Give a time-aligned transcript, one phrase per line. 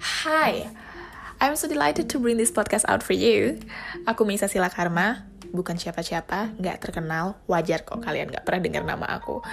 [0.00, 0.64] Hi,
[1.44, 3.60] I'm so delighted to bring this podcast out for you.
[4.08, 9.04] Aku Misa Sila Karma, bukan siapa-siapa, nggak terkenal, wajar kok kalian nggak pernah dengar nama
[9.20, 9.44] aku.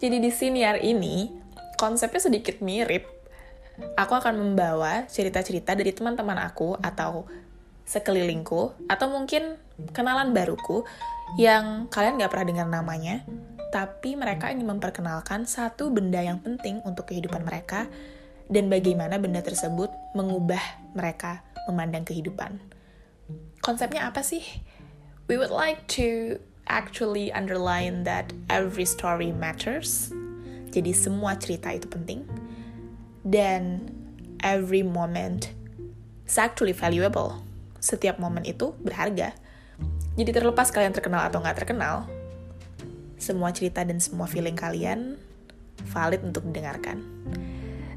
[0.00, 1.28] Jadi di sini hari ini,
[1.76, 3.04] konsepnya sedikit mirip.
[4.00, 7.28] Aku akan membawa cerita-cerita dari teman-teman aku atau
[7.84, 9.60] sekelilingku, atau mungkin
[9.92, 10.88] kenalan baruku
[11.36, 13.20] yang kalian nggak pernah dengar namanya,
[13.68, 17.84] tapi mereka ingin memperkenalkan satu benda yang penting untuk kehidupan mereka
[18.48, 20.60] dan bagaimana benda tersebut mengubah
[20.92, 22.60] mereka memandang kehidupan.
[23.64, 24.44] Konsepnya apa sih?
[25.24, 26.36] We would like to
[26.68, 30.12] actually underline that every story matters.
[30.68, 32.28] Jadi semua cerita itu penting.
[33.24, 33.88] Dan
[34.44, 35.48] every moment
[36.28, 37.40] is actually valuable.
[37.80, 39.32] Setiap momen itu berharga.
[40.14, 42.06] Jadi terlepas kalian terkenal atau nggak terkenal,
[43.18, 45.16] semua cerita dan semua feeling kalian
[45.90, 47.02] valid untuk didengarkan.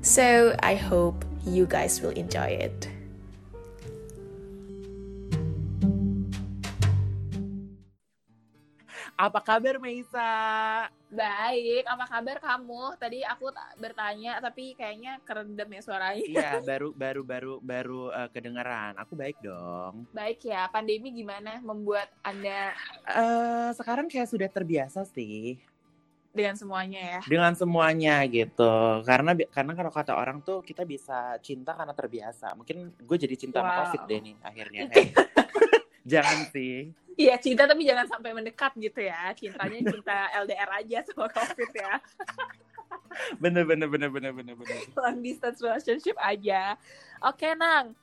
[0.01, 2.89] So I hope you guys will enjoy it.
[9.17, 10.29] Apa kabar Meisa?
[11.09, 13.01] Baik, apa kabar kamu?
[13.01, 13.49] Tadi aku
[13.81, 16.21] bertanya tapi kayaknya kerendam ya suaranya.
[16.21, 18.93] Iya, baru baru baru baru uh, kedengeran.
[19.01, 20.05] Aku baik dong.
[20.13, 20.69] Baik ya.
[20.69, 22.77] Pandemi gimana membuat Anda
[23.09, 25.57] uh, sekarang kayak sudah terbiasa sih
[26.37, 27.19] dengan semuanya ya?
[27.25, 29.01] Dengan semuanya gitu.
[29.01, 32.53] Karena karena kalau kata orang tuh kita bisa cinta karena terbiasa.
[32.53, 33.65] Mungkin gue jadi cinta wow.
[33.65, 34.81] sama covid deh nih akhirnya.
[36.13, 36.93] Jangan sih.
[37.17, 39.33] Iya cinta tapi jangan sampai mendekat gitu ya.
[39.33, 41.97] Cintanya cinta LDR aja sama covid ya.
[43.41, 44.77] Bener bener bener bener bener bener.
[44.93, 46.77] Long distance relationship aja.
[47.25, 47.97] Oke nang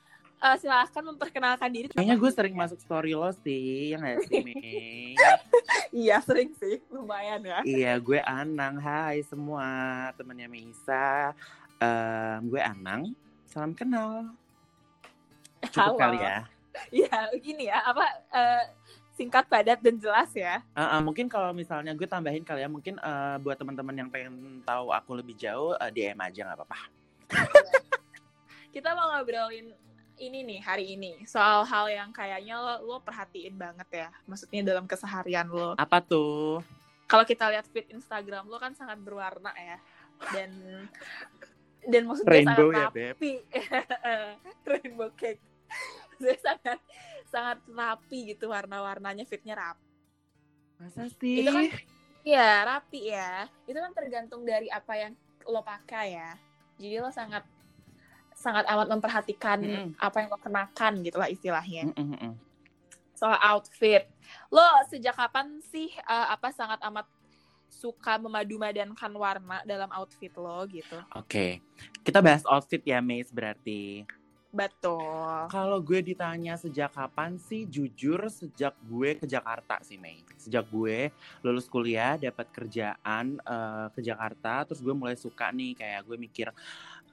[0.44, 1.86] uh, silahkan memperkenalkan diri.
[1.88, 5.16] Kayaknya gue sering masuk story lo sih, yang nggak sih, Mei?
[6.04, 6.84] iya, sering sih.
[6.92, 7.64] Lumayan ya.
[7.64, 8.76] Iya, gue Anang.
[8.76, 9.64] Hai semua
[10.20, 11.32] temannya Misa.
[11.80, 13.16] Um, gue Anang.
[13.48, 14.28] Salam kenal.
[15.72, 16.00] Cukup Halo.
[16.00, 16.38] kali ya.
[16.92, 17.80] Iya, begini ya.
[17.88, 18.04] Apa...
[18.28, 18.64] Uh,
[19.14, 20.58] singkat padat dan jelas ya.
[20.74, 24.58] Uh, uh, mungkin kalau misalnya gue tambahin kali ya, mungkin uh, buat teman-teman yang pengen
[24.66, 26.78] tahu aku lebih jauh, uh, DM aja nggak apa-apa.
[28.74, 29.70] Kita mau ngobrolin
[30.18, 31.12] ini nih hari ini.
[31.26, 34.08] Soal hal yang kayaknya lo, lo perhatiin banget ya.
[34.28, 35.74] Maksudnya dalam keseharian lo.
[35.74, 36.62] Apa tuh?
[37.10, 39.78] Kalau kita lihat feed Instagram lo kan sangat berwarna ya.
[40.30, 40.50] Dan
[41.84, 43.32] dan maksudnya Rainbow sangat ya, rapi.
[44.70, 45.42] Rainbow cake.
[46.22, 46.78] Saya sangat
[47.28, 49.84] sangat rapi gitu warna-warnanya fitnya rapi.
[50.78, 51.44] Masa sih?
[51.44, 51.64] Itu kan
[52.24, 53.50] ya rapi ya.
[53.66, 55.12] Itu kan tergantung dari apa yang
[55.44, 56.30] lo pakai ya.
[56.80, 57.44] Jadi lo sangat
[58.44, 59.88] sangat amat memperhatikan mm -hmm.
[59.96, 61.88] apa yang lo kenakan gitu lah istilahnya.
[61.96, 62.32] Mm -hmm.
[63.16, 64.04] Soal outfit,
[64.52, 67.08] lo sejak kapan sih uh, apa sangat amat
[67.72, 71.00] suka memadu-madankan warna dalam outfit lo gitu?
[71.16, 71.50] Oke, okay.
[72.04, 74.04] kita bahas outfit ya, Mace berarti.
[74.54, 75.50] Betul.
[75.50, 80.22] Kalau gue ditanya sejak kapan sih, jujur sejak gue ke Jakarta sih Mei.
[80.38, 81.10] Sejak gue
[81.42, 86.54] lulus kuliah, dapat kerjaan uh, ke Jakarta, terus gue mulai suka nih kayak gue mikir,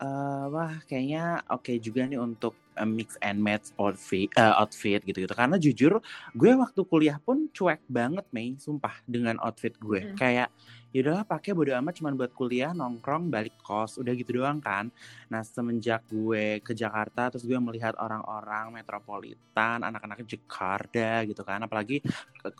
[0.02, 5.00] uh, wah kayaknya oke okay juga nih untuk uh, mix and match outfit uh, outfit
[5.06, 6.02] gitu-gitu karena jujur
[6.34, 10.12] gue waktu kuliah pun cuek banget Mei sumpah dengan outfit gue.
[10.12, 10.18] Mm.
[10.18, 10.50] kayak
[10.92, 14.92] yaudahlah pakai bodo amat cuman buat kuliah nongkrong balik kos udah gitu doang kan.
[15.32, 22.04] Nah semenjak gue ke Jakarta terus gue melihat orang-orang metropolitan anak-anak Jakarta gitu kan apalagi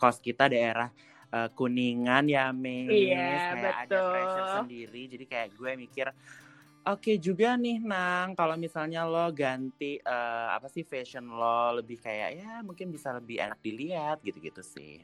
[0.00, 0.88] kos kita daerah
[1.28, 3.12] uh, kuningan ya Mei.
[3.12, 4.00] Iya, kayak betul.
[4.00, 5.02] ada pressure sendiri.
[5.12, 6.06] Jadi kayak gue mikir
[6.82, 12.42] Oke juga nih Nang, kalau misalnya lo ganti uh, apa sih fashion lo lebih kayak
[12.42, 14.98] ya mungkin bisa lebih enak dilihat gitu-gitu sih.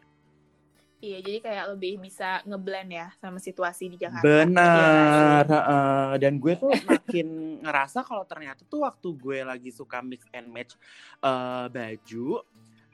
[0.99, 4.27] Iya, jadi kayak lebih bisa ngeblend ya sama situasi di Jakarta.
[4.27, 5.47] Benar.
[5.47, 10.27] Ya, uh, dan gue tuh makin ngerasa kalau ternyata tuh waktu gue lagi suka mix
[10.35, 10.75] and match
[11.23, 12.43] uh, baju,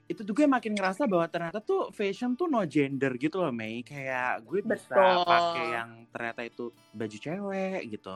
[0.04, 4.44] itu juga makin ngerasa bahwa ternyata tuh fashion tuh no gender gitu loh Mei kayak
[4.44, 4.92] gue bisa
[5.24, 8.14] pakai yang ternyata itu baju cewek gitu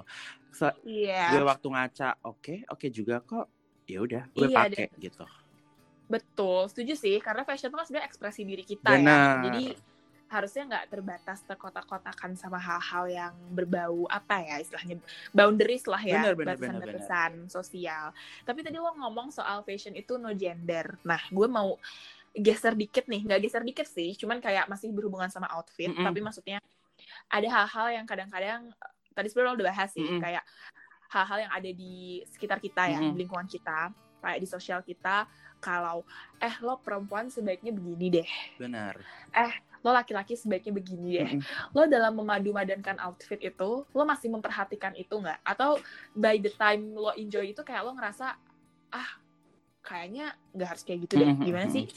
[0.53, 1.33] so, yeah.
[1.33, 3.49] gue waktu ngaca oke okay, oke okay juga kok
[3.89, 5.25] ya udah gue iya, pakai gitu
[6.13, 9.01] betul setuju sih karena fashion tuh kan sebenarnya ekspresi diri kita ya.
[9.01, 9.25] Benar.
[9.25, 9.65] ya jadi
[10.29, 15.01] harusnya nggak terbatas terkotak-kotakan sama hal-hal yang berbau apa ya istilahnya
[15.33, 18.13] boundaries lah ya batasan-batasan sosial.
[18.45, 21.01] Tapi tadi lo ngomong soal fashion itu no gender.
[21.01, 21.81] Nah, gue mau
[22.37, 25.89] geser dikit nih, nggak geser dikit sih, cuman kayak masih berhubungan sama outfit.
[25.89, 26.07] Mm -hmm.
[26.13, 26.59] Tapi maksudnya
[27.33, 28.69] ada hal-hal yang kadang-kadang
[29.17, 30.23] tadi sebenarnya lo udah bahas sih, mm -hmm.
[30.23, 30.45] kayak
[31.09, 33.17] hal-hal yang ada di sekitar kita ya, mm -hmm.
[33.17, 33.91] lingkungan kita,
[34.21, 35.25] kayak di sosial kita
[35.59, 36.07] kalau
[36.39, 38.31] eh lo perempuan sebaiknya begini deh.
[38.61, 38.95] Benar.
[39.35, 39.53] Eh
[39.85, 41.31] lo laki-laki sebaiknya begini deh.
[41.39, 41.73] Mm-mm.
[41.75, 45.41] Lo dalam memadu-madankan outfit itu, lo masih memperhatikan itu nggak?
[45.47, 45.79] Atau
[46.15, 48.35] by the time lo enjoy itu kayak lo ngerasa
[48.89, 49.11] ah
[49.85, 51.33] kayaknya nggak harus kayak gitu deh.
[51.41, 51.89] Gimana sih?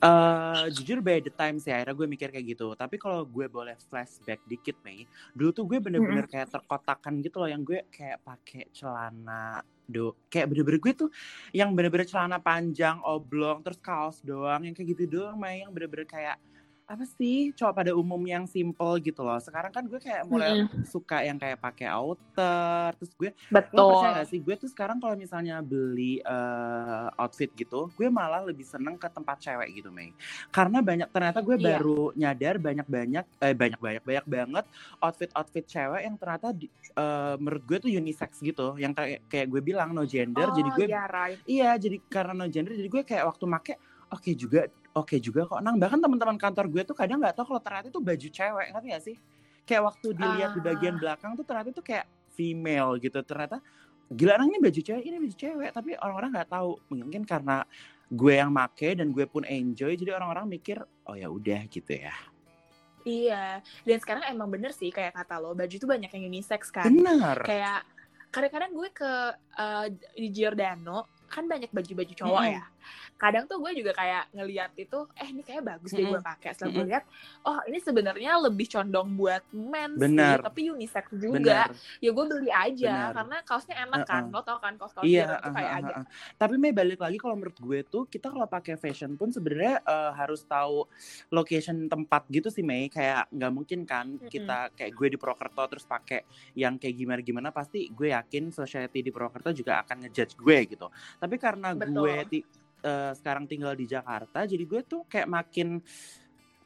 [0.00, 3.74] Eh, jujur by the time sih akhirnya gue mikir kayak gitu tapi kalau gue boleh
[3.90, 8.70] flashback dikit Mei dulu tuh gue bener-bener kayak terkotakan gitu loh yang gue kayak pakai
[8.70, 11.10] celana do kayak bener-bener gue tuh
[11.50, 16.06] yang bener-bener celana panjang oblong terus kaos doang yang kayak gitu doang Mei yang bener-bener
[16.06, 16.38] kayak
[16.86, 21.18] apa sih cowok pada umum yang simple gitu loh sekarang kan gue kayak mulai suka
[21.18, 23.88] yang kayak pakai outer terus gue Lo Betul.
[23.90, 28.62] percaya gak sih, gue tuh sekarang kalau misalnya beli eh, outfit gitu, gue malah lebih
[28.64, 30.14] seneng ke tempat cewek gitu, Mei.
[30.48, 31.66] Karena banyak, ternyata gue Iya.
[31.76, 34.64] baru nyadar banyak-banyak, eh banyak-banyak, banyak banget
[34.98, 38.78] outfit-outfit cewek yang ternyata di- eh, menurut gue tuh unisex gitu.
[38.78, 41.38] Yang kayak, kayak gue bilang, no gender, jadi gue, ya right.
[41.44, 43.74] iya, jadi karena no gender, jadi gue kayak waktu make,
[44.08, 44.66] oke juga,
[44.96, 45.60] oke juga kok.
[45.60, 48.88] Nang, bahkan teman-teman kantor gue tuh kadang nggak tahu kalau ternyata itu baju cewek, ngerti
[48.88, 49.16] gak sih?
[49.62, 51.00] Kayak waktu dilihat di bagian Ah.
[51.04, 53.58] belakang tuh ternyata tuh kayak female gitu ternyata
[54.06, 57.64] gila nang ini baju cewek ini baju cewek tapi orang-orang nggak tahu mungkin karena
[58.06, 62.14] gue yang make dan gue pun enjoy jadi orang-orang mikir oh ya udah gitu ya
[63.02, 63.62] Iya.
[63.82, 66.90] Dan sekarang emang bener sih kayak kata lo, baju tuh banyak yang unisex kan.
[66.90, 67.86] bener kayak
[68.30, 69.10] kadang-kadang gue ke
[69.56, 72.54] eh, di Giordano kan banyak baju-baju cowok Mm-mm.
[72.58, 72.64] ya
[73.16, 76.72] kadang tuh gue juga kayak ngeliat itu eh ini kayak bagus deh gue pakai setelah
[76.72, 77.04] gue lihat
[77.44, 81.68] oh ini sebenarnya lebih condong buat men sih tapi unisex juga bener
[82.00, 83.14] ya gue beli aja Benar.
[83.16, 84.34] karena kaosnya enak kan Uh-uh.
[84.36, 86.06] lo tau kan kaos-kaos Iya, Giordano tuh kayak uh, uh, agak uh, uh.
[86.36, 90.12] tapi Mei balik lagi kalau menurut gue tuh kita kalau pakai fashion pun sebenarnya eh,
[90.16, 90.84] harus tahu
[91.32, 94.28] location tempat gitu sih Mei kayak nggak mungkin kan Mm-mm.
[94.30, 96.24] kita kayak gue di Purwokerto terus pakai
[96.54, 100.86] yang kayak gimana gimana pasti gue yakin society di Purwokerto juga akan ngejudge gue gitu
[101.18, 102.04] tapi karena Betul.
[102.04, 102.16] gue
[102.86, 105.82] eh, sekarang tinggal di Jakarta jadi gue tuh kayak makin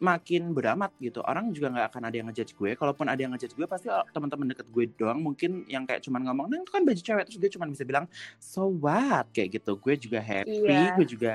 [0.01, 1.21] makin beramat gitu.
[1.21, 2.73] Orang juga nggak akan ada yang ngejudge gue.
[2.73, 5.21] Kalaupun ada yang ngejudge gue pasti oh, teman-teman deket gue doang.
[5.21, 7.25] Mungkin yang kayak cuman ngomong nah itu kan baju cewek.
[7.29, 8.09] Terus gue cuman bisa bilang
[8.41, 9.29] so what?
[9.37, 9.77] Kayak gitu.
[9.77, 10.97] Gue juga happy Iya.
[10.97, 11.33] gue juga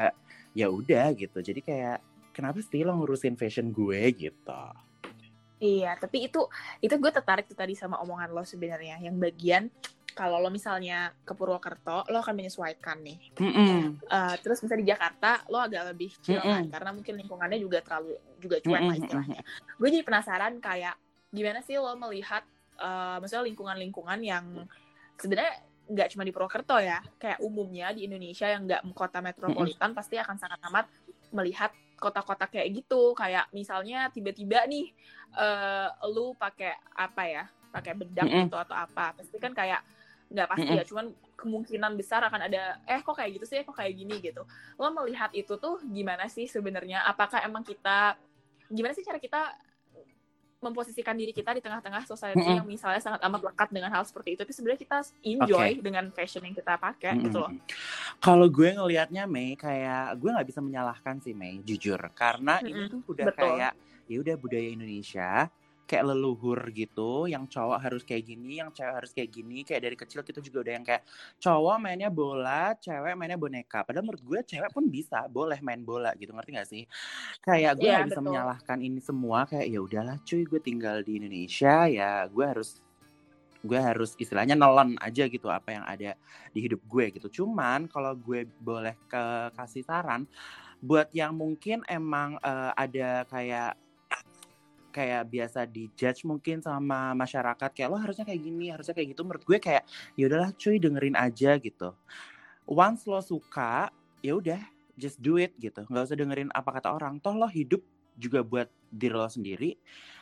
[0.57, 1.37] ya udah gitu.
[1.45, 2.01] Jadi kayak
[2.33, 4.63] kenapa sih lo ngurusin fashion gue gitu?
[5.55, 6.41] Iya, tapi itu
[6.83, 8.97] itu gue tertarik tuh tadi sama omongan lo sebenarnya.
[8.99, 9.63] Yang bagian
[10.15, 13.19] kalau lo misalnya ke Purwokerto lo akan menyesuaikan nih.
[13.35, 13.99] Mm-mm.
[13.99, 16.71] Eh, terus misalnya di Jakarta lo agak lebih chill kan Mm-mm.
[16.71, 19.41] karena mungkin lingkungannya juga terlalu juga cuek lah Mm-mm, istilahnya.
[19.75, 20.95] Gue jadi penasaran kayak
[21.35, 22.47] gimana sih lo melihat
[22.79, 24.63] eh maksudnya lingkungan-lingkungan yang
[25.19, 30.17] sebenarnya nggak cuma di Purwokerto ya, kayak umumnya di Indonesia yang nggak kota metropolitan pasti
[30.17, 30.89] akan sangat amat
[31.29, 34.89] melihat kota-kota kayak gitu, kayak misalnya tiba-tiba nih
[35.35, 38.47] eh lu pakai apa ya, pakai bedak Mm-mm.
[38.47, 39.83] gitu atau apa, pasti kan kayak
[40.25, 43.93] nggak pasti ya, cuman kemungkinan besar akan ada eh kok kayak gitu sih, kok kayak
[43.93, 44.41] gini gitu.
[44.81, 47.05] Lo melihat itu tuh gimana sih sebenarnya?
[47.05, 48.17] Apakah emang kita
[48.67, 49.53] gimana sih cara kita
[50.65, 52.57] memposisikan diri kita di tengah-tengah society Mm-mm.
[52.57, 56.41] yang misalnya sangat amat lekat dengan hal seperti itu, tapi sebenarnya kita enjoy dengan fashion
[56.41, 57.53] yang kita pakai gitu loh.
[58.17, 62.91] Kalau gue ngelihatnya Mei kayak gue nggak bisa menyalahkan sih Mei jujur karena ini Mm-mm.
[62.97, 63.41] tuh udah Betul.
[63.45, 63.71] kayak
[64.09, 65.29] ya udah budaya Indonesia
[65.85, 69.95] kayak leluhur gitu yang cowok harus kayak gini yang cewek harus kayak gini kayak dari
[69.97, 71.03] kecil kita juga udah yang kayak
[71.37, 76.11] cowok mainnya bola cewek mainnya boneka padahal menurut gue cewek pun bisa boleh main bola
[76.17, 76.83] gitu ngerti gak sih
[77.45, 78.27] kayak gue Iya, nggak bisa betul.
[78.33, 82.81] menyalahkan ini semua kayak ya udahlah cuy gue tinggal di Indonesia ya gue harus
[83.65, 86.13] gue harus istilahnya nelen aja gitu apa yang ada
[86.53, 87.41] di hidup gue gitu.
[87.41, 90.29] Cuman kalau gue boleh ke kasih saran
[90.85, 93.73] buat yang mungkin emang eh, ada kayak
[94.95, 99.43] kayak biasa dijudge mungkin sama masyarakat kayak lo harusnya kayak gini, harusnya kayak gitu menurut
[99.43, 99.83] gue kayak
[100.15, 101.91] ya udahlah cuy dengerin aja gitu.
[102.63, 103.91] Once lo suka,
[104.23, 104.63] ya udah
[104.95, 105.83] just do it gitu.
[105.83, 107.19] nggak usah dengerin apa kata orang.
[107.19, 107.83] Toh lo hidup
[108.15, 109.75] juga buat diri lo sendiri.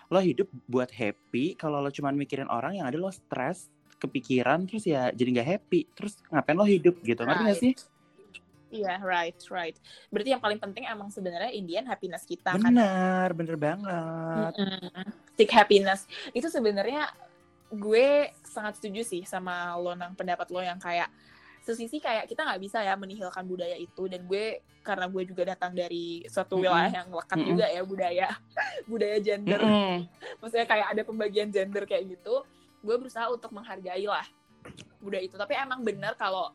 [0.10, 1.54] Lo hidup buat happy.
[1.54, 3.70] Kalau lo cuman mikirin orang yang ada lo stres,
[4.02, 5.86] kepikiran terus ya jadi nggak happy.
[5.94, 7.22] Terus ngapain lo hidup gitu?
[7.22, 7.74] Ngerti nggak sih?
[8.74, 9.78] Iya, right, right.
[10.10, 12.74] Berarti yang paling penting emang sebenarnya Indian happiness kita kan.
[12.74, 14.54] Benar, bener banget.
[14.58, 15.06] Mm-mm.
[15.38, 16.10] Seek happiness.
[16.34, 17.06] Itu sebenarnya
[17.70, 21.10] gue sangat setuju sih sama lo nang pendapat lo yang kayak
[21.64, 25.72] sesisi kayak kita nggak bisa ya menihilkan budaya itu dan gue karena gue juga datang
[25.72, 27.50] dari suatu wilayah yang lekat Mm-mm.
[27.56, 28.28] juga ya budaya
[28.92, 30.06] budaya gender Mm-mm.
[30.44, 32.44] maksudnya kayak ada pembagian gender kayak gitu
[32.84, 34.28] gue berusaha untuk menghargai lah
[35.00, 36.52] budaya itu tapi emang benar kalau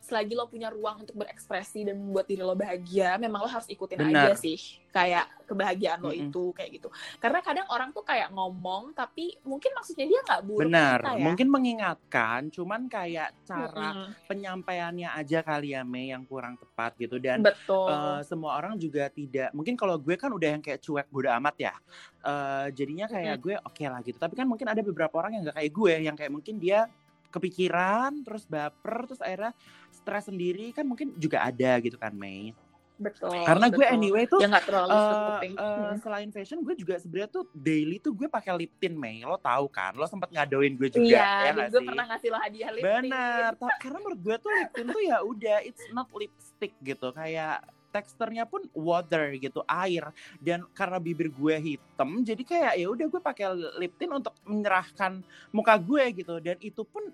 [0.00, 4.00] selagi lo punya ruang untuk berekspresi dan membuat diri lo bahagia, memang lo harus ikutin
[4.00, 4.32] Benar.
[4.32, 4.58] aja sih
[4.90, 6.32] kayak kebahagiaan lo Mm-mm.
[6.32, 6.88] itu kayak gitu.
[7.22, 11.22] Karena kadang orang tuh kayak ngomong tapi mungkin maksudnya dia nggak buruk Benar, kita ya.
[11.22, 14.08] mungkin mengingatkan, cuman kayak cara Mm-mm.
[14.26, 17.86] penyampaiannya aja kali ya Mei yang kurang tepat gitu dan betul.
[17.86, 21.56] eh, semua orang juga tidak mungkin kalau gue kan udah yang kayak cuek bodo amat
[21.60, 21.74] ya
[22.20, 25.56] Eh, jadinya kayak gue oke lah gitu tapi kan mungkin ada beberapa orang yang gak
[25.56, 26.84] kayak gue yang kayak mungkin dia
[27.32, 29.56] kepikiran terus baper terus akhirnya
[30.00, 32.56] stres sendiri kan mungkin juga ada gitu kan Mei
[32.96, 33.32] betul.
[33.32, 33.96] karena gue betul.
[33.96, 35.96] anyway tuh ya nggak terlalu eh, Mm.
[35.98, 39.72] selain fashion gue juga sebenarnya tuh daily tuh gue pakai lip tint Mei lo tahu
[39.72, 42.84] kan lo sempat ngadoin gue juga Iya, ya gue sih pernah ngasih lo hadiah lip
[42.84, 43.60] Benar, tint.
[43.60, 47.64] Ta- karena menurut gue tuh lip tint tuh ya udah it's not lipstick gitu, kayak
[47.90, 50.14] teksturnya pun water gitu, air.
[50.38, 53.46] Dan karena bibir gue hitam, jadi kayak ya udah gue pakai
[53.82, 56.38] lip tint untuk menyerahkan muka gue gitu.
[56.38, 57.10] Dan itu pun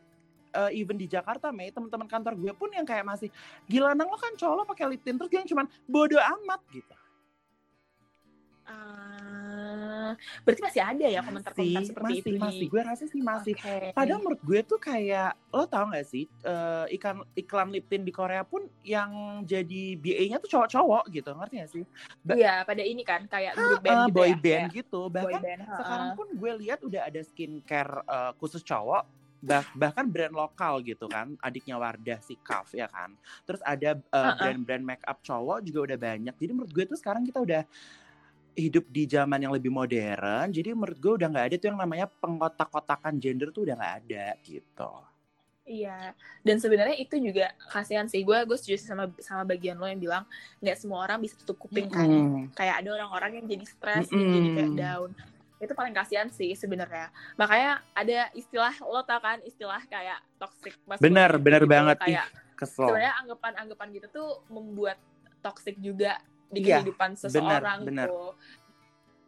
[0.57, 3.29] eh, even di Jakarta, Mei, teman-teman kantor gue pun yang kayak masih
[3.65, 6.95] gila nang lo kan cowok lo pakai lip tint terus yang cuman bodo amat gitu.
[8.67, 12.67] Ah, berarti masih ada ya komentar-komentar seperti masih, itu masih.
[12.67, 13.55] Gue rasa sih masih.
[13.55, 13.95] Oke.
[13.95, 18.11] Padahal menurut gue tuh kayak lo tau gak sih eh, ikan iklan lip tint di
[18.11, 19.15] Korea pun yang
[19.47, 21.85] jadi BA-nya tuh cowok-cowok gitu ngerti gak sih?
[22.27, 24.35] Iya, pada ini kan kayak grup band Eh, gitu boy ya.
[24.35, 25.01] band kayak gitu.
[25.07, 25.61] boy Bahkan band.
[25.79, 29.07] sekarang pun gue lihat udah ada skincare eh, khusus cowok.
[29.37, 33.13] Bah- bahkan brand lokal gitu kan adiknya Wardah si Kaf ya kan
[33.45, 37.23] terus ada eh, brand-brand make up cowok juga udah banyak jadi menurut gue tuh sekarang
[37.23, 37.63] kita udah
[38.57, 42.07] hidup di zaman yang lebih modern jadi menurut gue udah nggak ada tuh yang namanya
[42.09, 44.93] pengkotak-kotakan gender tuh udah nggak ada gitu
[45.67, 46.15] Iya,
[46.47, 48.39] dan sebenarnya itu juga kasihan sih gue.
[48.47, 50.23] Gue setuju sama sama bagian lo yang bilang
[50.63, 52.07] nggak semua orang bisa tutup kuping kan.
[52.07, 52.55] Mm-mm.
[52.55, 55.11] Kayak ada orang-orang yang jadi stres, yang jadi kayak down.
[55.57, 57.09] Itu paling kasihan sih sebenarnya.
[57.41, 61.73] Makanya ada istilah lo tau kan istilah kayak toxic Bener, bener gitu.
[61.73, 61.97] banget.
[62.05, 64.97] Ih, Kayak kesel sebenarnya anggapan-anggapan gitu tuh membuat
[65.41, 68.09] toxic juga di Iya, kehidupan seseorang bener.
[68.09, 68.21] gitu.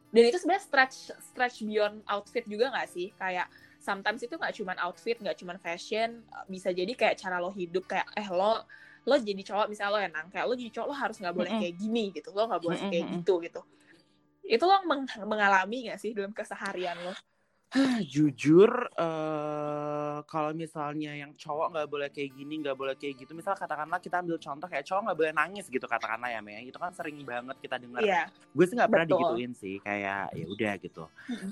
[0.08, 3.12] Dan itu sebenarnya stretch stretch beyond outfit juga nggak sih?
[3.20, 7.84] Kayak sometimes itu nggak cuman outfit, nggak cuman fashion, bisa jadi kayak cara lo hidup
[7.84, 8.64] kayak eh lo
[9.08, 11.62] lo jadi cowok misalnya lo enang kayak lo jadi cowok lo harus nggak boleh Mm-mm.
[11.64, 13.16] kayak gini gitu lo nggak boleh Mm-mm, kayak mm-mm.
[13.16, 13.60] gitu gitu
[14.48, 17.12] itu lo meng- mengalami nggak sih dalam keseharian lo?
[17.68, 23.36] Hah, jujur eh kalau misalnya yang cowok nggak boleh kayak gini nggak boleh kayak gitu
[23.36, 26.64] misal katakanlah kita ambil contoh kayak cowok nggak boleh nangis gitu katakanlah ya Mei.
[26.64, 28.00] Itu kan sering banget kita dengar.
[28.00, 28.32] Iya.
[28.56, 31.04] Gue sih nggak pernah digituin sih kayak ya udah gitu.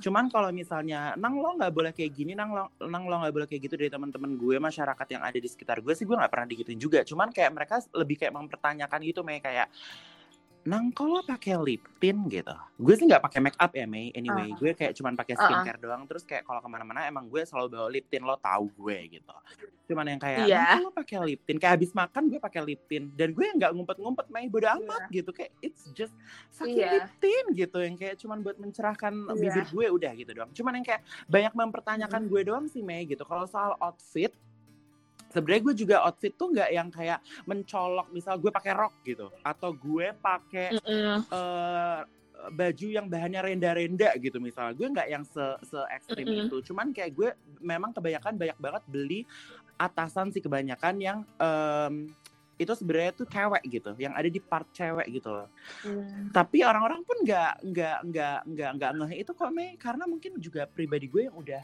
[0.09, 3.47] Cuman kalau misalnya nang lo nggak boleh kayak gini nang lo nang lo nggak boleh
[3.53, 6.49] kayak gitu dari teman-teman gue masyarakat yang ada di sekitar gue sih gue nggak pernah
[6.49, 7.05] digituin juga.
[7.05, 9.69] Cuman kayak mereka lebih kayak mempertanyakan gitu Mei kayak
[10.66, 12.50] nang kalau pakai lip tint gitu.
[12.76, 14.11] Gue sih nggak pakai make up ya Mei.
[14.12, 15.46] Anyway gue kayak cuman pakai Uh-uh.
[15.46, 16.02] skincare doang.
[16.04, 19.35] Terus kayak kalau ke mana-mana emang gue selalu bawa lip tint lo tahu gue gitu.
[19.87, 20.58] Cuman yang kayak Iya.
[20.58, 21.58] nang kalau pakai lip tint.
[21.62, 23.06] Kayak habis makan gue pakai lip tint.
[23.14, 24.50] Dan gue nggak ngumpet-ngumpet Mei.
[24.50, 25.30] Bodo amat gitu.
[25.30, 26.12] Kayak it's just
[26.50, 26.90] fucking Iya.
[26.99, 27.78] lip tint gitu.
[27.78, 29.38] Yang kayak cuman buat mencerahkan Iya.
[29.38, 30.50] bibir gue udah gitu doang.
[30.50, 33.23] Cuman yang kayak banyak mempertanyakan gue doang sih Mei gitu.
[33.23, 34.35] Kalau soal outfit
[35.37, 39.71] sebenarnya gue juga outfit tuh nggak yang kayak mencolok misal gue pakai rok gitu atau
[39.71, 41.16] gue pakai Mm-mm.
[41.28, 42.00] eh,
[42.47, 46.47] baju yang bahannya renda-renda gitu misalnya gue nggak yang se se ekstrim Mm-mm.
[46.49, 47.28] itu cuman kayak gue
[47.61, 49.21] memang kebanyakan banyak banget beli
[49.76, 52.09] atasan sih kebanyakan yang em,
[52.57, 55.49] itu sebenarnya tuh cewek gitu yang ada di part cewek gitu loh
[55.85, 56.33] Mm.
[56.33, 60.64] tapi orang-orang pun nggak nggak nggak nggak nggak ngeh itu kok Mei karena mungkin juga
[60.64, 61.61] pribadi gue yang udah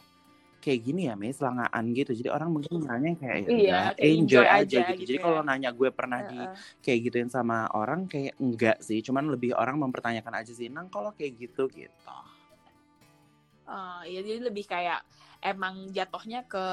[0.62, 2.14] kayak gini ya Mei selangaan gitu.
[2.14, 5.18] Jadi orang mungkin nanya kayak ya Iya, kayak enjoy, enjoy aja, aja gitu, gitu jadi
[5.18, 5.24] ya.
[5.26, 6.54] kalau nanya gue pernah di Uh-uh.
[6.78, 9.02] kayak gituin sama orang kayak enggak sih.
[9.02, 12.16] Cuman lebih orang mempertanyakan aja sih nang kalau kayak gitu gitu.
[13.66, 15.02] Oh, ya jadi lebih kayak
[15.42, 16.64] emang jatuhnya ke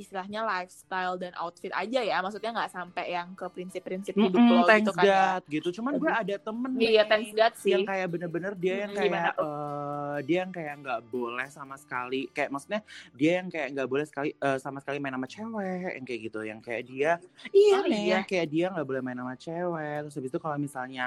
[0.00, 2.16] istilahnya lifestyle dan outfit aja ya.
[2.18, 5.24] Maksudnya nggak sampai yang ke prinsip-prinsip hidup Mm-mm, lo gitu kan ya.
[5.36, 5.68] God gitu.
[5.76, 7.72] Cuman gue ada temen iya thanks God sih.
[7.72, 12.26] yang kayak bener-bener dia yang Mm, kayak eh, dia yang kayak nggak boleh sama sekali
[12.30, 12.80] kayak maksudnya
[13.12, 16.40] dia yang kayak nggak boleh sekali eh, sama sekali main sama cewek yang kayak gitu.
[16.42, 17.12] Yang kayak dia
[17.52, 18.18] iya Oh, nih iya.
[18.24, 19.96] kayak dia nggak boleh main sama cewek.
[20.08, 21.04] Terus habis itu kalau misalnya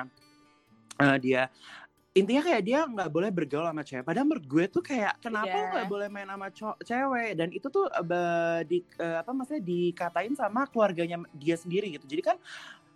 [0.94, 1.42] eh, dia
[2.14, 4.06] intinya kayak dia nggak boleh bergaul sama cewek.
[4.06, 6.48] Padahal menurut gue tuh kayak kenapa lo nggak boleh main sama
[6.86, 7.32] cewek?
[7.34, 12.06] Dan itu tuh be- di eh, apa maksudnya dikatain sama keluarganya dia sendiri gitu.
[12.06, 12.38] Jadi kan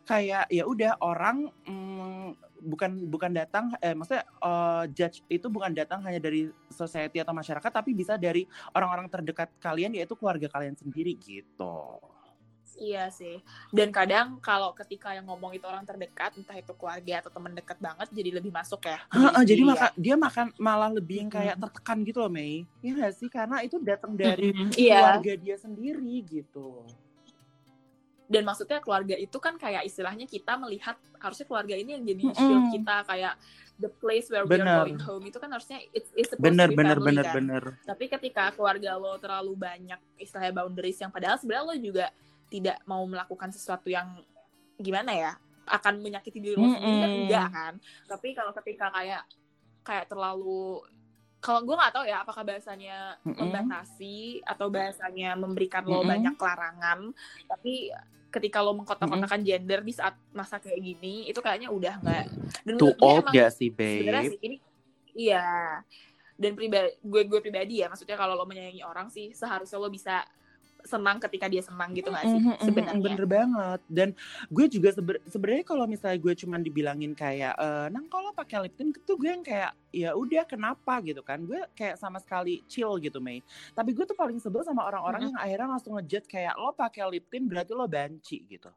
[0.08, 2.28] kayak ya udah orang mm,
[2.64, 7.74] bukan bukan datang eh maksudnya eh, judge itu bukan datang hanya dari society atau masyarakat
[7.74, 8.46] tapi bisa dari
[8.78, 11.98] orang-orang terdekat kalian yaitu keluarga kalian sendiri gitu.
[12.78, 13.42] Iya sih
[13.74, 17.78] dan kadang kalau ketika yang ngomong itu orang terdekat entah itu keluarga atau teman dekat
[17.82, 18.98] banget jadi lebih masuk ya
[19.44, 22.64] diri jadi maka dia makan malah lebih yang kayak tertekan gitu loh Mei.
[22.86, 23.28] Iya gak sih?
[23.28, 24.34] Karena itu datang ya.
[24.34, 26.86] dari iya keluarga dia sendiri gitu.
[28.28, 32.66] dan maksudnya keluarga itu kan kayak istilahnya kita melihat harusnya keluarga ini yang jadi shield
[32.76, 33.34] kita kayak
[33.80, 34.68] the place where we Bener.
[34.68, 37.26] are going home itu kan harusnya it's, it's supposed bener to be bener family bener
[37.26, 37.36] kan.
[37.40, 42.06] bener tapi ketika keluarga lo terlalu banyak istilahnya boundaries yang padahal sebenarnya lo juga
[42.48, 44.08] tidak mau melakukan sesuatu yang
[44.78, 45.32] gimana ya
[45.68, 47.10] akan menyakiti diri lo sendiri kan?
[47.12, 47.74] Enggak kan?
[48.08, 49.24] Tapi kalau ketika kayak
[49.84, 50.84] kayak terlalu
[51.38, 53.38] kalau gue nggak tahu ya apakah bahasanya Mm-mm.
[53.40, 56.10] membatasi atau bahasanya memberikan lo Mm-mm.
[56.10, 57.00] banyak larangan
[57.46, 57.94] tapi
[58.28, 62.26] ketika lo mengkotak-kotakan gender di saat masa kayak gini itu kayaknya udah nggak
[62.68, 64.34] dan too old emang gak sih babe?
[64.34, 64.58] sih ini
[65.18, 65.48] iya.
[66.38, 70.22] Dan pribadi gue gue pribadi ya maksudnya kalau lo menyayangi orang sih seharusnya lo bisa
[70.88, 73.04] senang ketika dia senang gitu nggak sih Mhm, mhm, sebenarnya?
[73.04, 73.80] bener banget.
[73.86, 74.10] Dan
[74.48, 78.74] gue juga seber- sebenarnya kalau misalnya gue cuman dibilangin kayak e, nang kalau pakai lip
[78.74, 78.96] tint?
[79.04, 81.04] tuh gue yang kayak ya udah kenapa?
[81.04, 81.44] gitu kan.
[81.44, 83.44] Gue kayak sama sekali chill gitu Mei.
[83.76, 85.28] Tapi gue tuh paling sebel sama orang-orang Mhm.
[85.30, 88.72] yang akhirnya langsung ngejudge kayak lo pakai lip tint berarti lo banci gitu.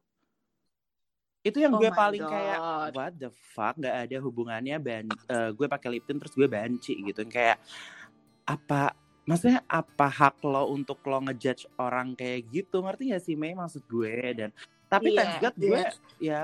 [1.40, 2.32] Itu yang Oh gue paling God.
[2.32, 2.58] kayak
[2.92, 3.72] what the fuck?
[3.78, 7.24] Nggak ada hubungannya ban eh, gue pakai lip tint terus gue banci gitu.
[7.24, 7.56] Kayak
[8.44, 8.92] apa
[9.30, 12.82] maksudnya apa hak lo untuk lo ngejudge orang kayak gitu?
[12.82, 14.14] Ngerti gak sih Mei maksud gue?
[14.34, 14.50] Dan
[14.90, 15.90] tapi Iya, thanks God gue iya.
[16.18, 16.40] ya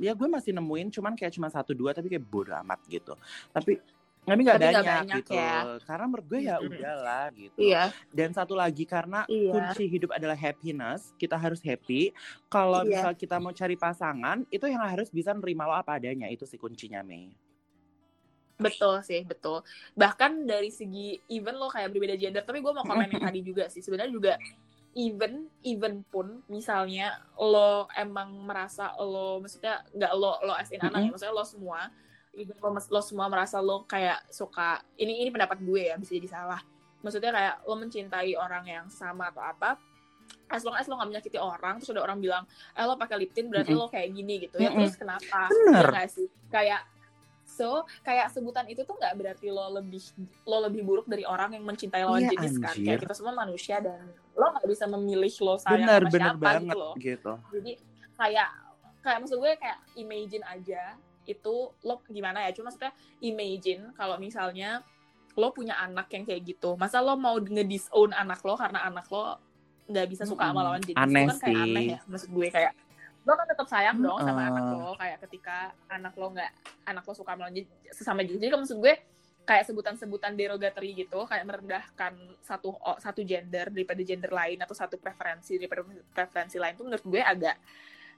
[0.00, 3.12] ya gue masih nemuin cuman kayak cuma satu dua tapi kayak bodo amat gitu.
[3.52, 3.76] Tapi
[4.20, 5.32] tapi nggak banyak, banyak gitu.
[5.32, 5.80] ya.
[5.88, 7.56] karena menurut gue ya udahlah gitu.
[7.60, 7.84] Iya.
[8.12, 9.52] Dan satu lagi karena Iya.
[9.52, 12.12] kunci hidup adalah happiness kita harus happy.
[12.48, 12.88] Kalau Iya.
[12.88, 16.56] misal kita mau cari pasangan itu yang harus bisa nerima lo apa adanya itu sih
[16.60, 17.32] kuncinya Mei
[18.60, 19.64] betul sih betul
[19.96, 23.66] bahkan dari segi even lo kayak berbeda gender tapi gue mau komen yang tadi juga
[23.72, 24.32] sih sebenarnya juga
[24.94, 30.90] even even pun misalnya lo emang merasa lo maksudnya nggak lo lo as in anak
[30.90, 31.10] ya Mm-mm.
[31.14, 31.80] maksudnya lo semua
[32.34, 36.28] even lo, lo semua merasa lo kayak suka ini ini pendapat gue ya bisa jadi
[36.30, 36.60] salah
[37.00, 39.78] maksudnya kayak lo mencintai orang yang sama atau apa
[40.50, 42.42] as long as lo gak menyakiti orang terus ada orang bilang
[42.74, 43.86] eh lo pakai lip tint berarti Mm-mm.
[43.86, 44.82] lo kayak gini gitu ya Mm-mm.
[44.82, 45.86] terus kenapa Bener.
[45.86, 46.80] Iya nggak sih kayak
[47.50, 47.68] so
[48.00, 49.98] kayak sebutan itu tuh nggak berarti lo lebih
[50.44, 52.86] lo lebih buruk dari orang yang mencintai lawan Iya, jenis kan anjir.
[52.86, 56.38] kayak kita semua manusia dan lo nggak bisa memilih lo sayang bener sama bener siapa
[56.40, 57.72] banget gitu loh gitu jadi
[58.14, 58.48] kayak
[59.00, 60.82] kayak maksud gue kayak imagine aja
[61.24, 64.80] itu lo gimana ya cuma maksudnya imagine kalau misalnya
[65.32, 69.38] lo punya anak yang kayak gitu masa lo mau ngedisown anak lo karena anak lo
[69.86, 70.66] nggak bisa suka sama Mm-mm.
[70.66, 71.64] lawan jenis Aneh itu kan kayak sih.
[71.66, 72.72] aneh ya maksud gue kayak
[73.20, 74.50] lo kan tetap sayang dong sama Mm-mm.
[74.56, 75.56] anak lo kayak ketika
[75.92, 76.52] anak lo nggak
[76.88, 78.94] anak lo suka jenis sesama jenis jadi maksud gue
[79.44, 85.58] kayak sebutan-sebutan derogatory gitu kayak merendahkan satu satu gender daripada gender lain atau satu preferensi
[85.58, 87.56] daripada preferensi lain tuh menurut gue agak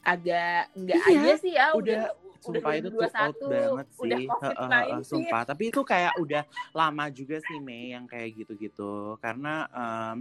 [0.02, 2.02] agak enggak Iya, aja sih ya udah
[2.42, 4.02] sumpah itu tuh old banget sih.
[4.02, 5.42] udah Heeh, covid heeh, sumpah.
[5.46, 6.42] Tapi itu kayak udah
[6.74, 9.14] lama juga sih Mei yang kayak gitu-gitu.
[9.22, 10.16] Karena em,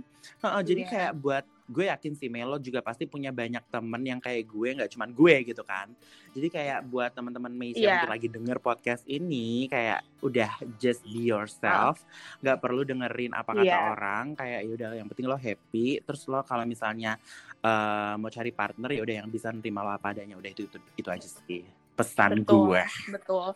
[0.45, 0.91] heeh, jadi Iya.
[0.93, 4.69] kayak buat gue yakin sih Mei lo juga pasti punya banyak temen yang kayak gue
[4.75, 5.87] nggak cuman gue gitu kan
[6.29, 7.91] jadi kayak buat teman-teman Mei yang Iya.
[7.97, 12.03] mungkin lagi denger podcast ini kayak udah just be yourself
[12.37, 13.79] nggak perlu dengerin apa kata Iya.
[13.89, 17.15] orang kayak ya udah yang penting lo happy terus lo kalau misalnya
[17.57, 20.77] eh, mau cari partner ya udah yang bisa nerima lo apa adanya udah itu itu
[20.95, 23.47] itu aja sih pesan betul gue betul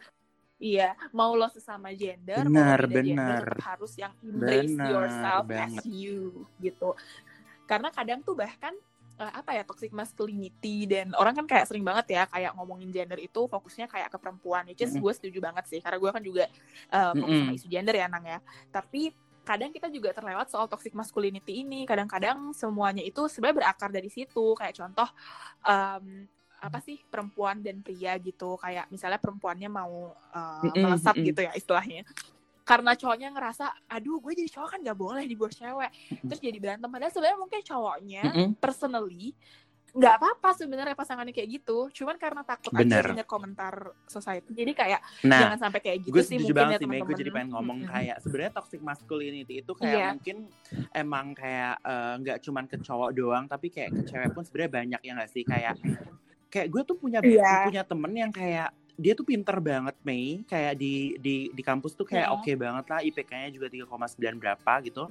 [0.55, 3.59] iya mau lo sesama gender Benar, mau gender benar.
[3.65, 5.81] harus yang embrace Benar yourself banget.
[5.81, 6.19] as you
[6.57, 6.95] gitu
[7.65, 8.73] karena kadang tuh bahkan
[9.17, 13.19] eh, apa ya toxic masculinity dan orang kan kayak sering banget ya kayak ngomongin gender
[13.19, 15.03] itu fokusnya kayak ke perempuan which is Mm-mm.
[15.03, 16.45] gue setuju banget sih karena gue kan juga
[16.91, 18.39] eh, fokus sama isu gender ya nang ya.
[18.71, 19.13] Tapi
[19.45, 24.57] kadang kita juga terlewat soal toxic masculinity ini kadang-kadang semuanya itu sebenarnya berakar dari situ.
[24.57, 25.05] Kayak contoh
[25.61, 26.25] em,
[26.57, 28.57] apa sih perempuan dan pria gitu.
[28.57, 30.17] Kayak misalnya perempuannya mau
[30.65, 31.29] Mm-mm, melesat mm-mm.
[31.29, 32.01] gitu ya istilahnya
[32.65, 36.57] karena cowoknya ngerasa aduh gue jadi cowok kan gak boleh di bawah cewek terus jadi
[36.57, 38.49] berantem padahal sebenarnya mungkin cowoknya Mm-mm.
[38.57, 39.37] personally
[39.95, 42.99] nggak apa-apa sebenarnya pasangannya kayak gitu cuman karena takut Bener.
[42.99, 43.73] aja dengar komentar
[44.03, 47.15] society jadi kayak nah jangan sampai kayak gitu gue sih mungkin banget ya sih gue
[47.15, 47.93] jadi pengen ngomong Mm-mm.
[47.93, 50.07] kayak sebenarnya toxic masculinity itu kayak Iya.
[50.11, 50.37] mungkin
[50.91, 54.99] emang kayak eh, nggak cuman ke cowok doang tapi kayak ke cewek pun sebenarnya banyak
[54.99, 55.73] ya nggak sih kayak
[56.49, 57.63] kayak gue tuh punya Iya.
[57.63, 62.07] punya temen yang kayak dia tuh pinter banget Mei kayak di di di kampus tuh
[62.07, 62.35] kayak Iya.
[62.35, 65.03] oke banget lah IPK-nya juga 3,9 berapa gitu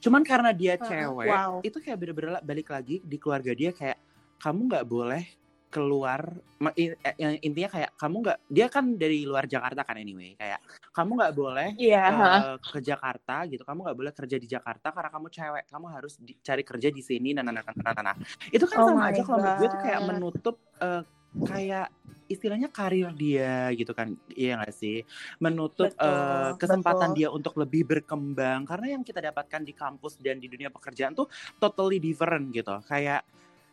[0.00, 1.52] cuman karena dia Heeh, cewek wow.
[1.60, 3.96] itu kayak bener-bener balik lagi di keluarga dia kayak
[4.40, 5.24] kamu nggak boleh
[5.70, 9.94] keluar ma- i- eh, yang intinya kayak kamu nggak dia kan dari luar Jakarta kan
[9.94, 10.58] anyway kayak
[10.90, 12.26] kamu nggak boleh iya ha.
[12.34, 16.18] eh, ke Jakarta gitu kamu nggak boleh kerja di Jakarta karena kamu cewek kamu harus
[16.18, 18.16] di- cari kerja di sini nah, nah, nah, nah,
[18.50, 21.02] itu kan Oh sama aja kalau menurut gue tuh kayak menutup eh,
[21.46, 21.86] kayak
[22.30, 24.14] istilahnya karir dia gitu kan.
[24.30, 25.02] Iya nggak sih?
[25.42, 27.18] Menutup Betul, eh, kesempatan betul.
[27.18, 28.62] dia untuk lebih berkembang.
[28.62, 31.26] Karena yang kita dapatkan di kampus dan di dunia pekerjaan tuh
[31.58, 32.78] totally different gitu.
[32.86, 33.26] Kayak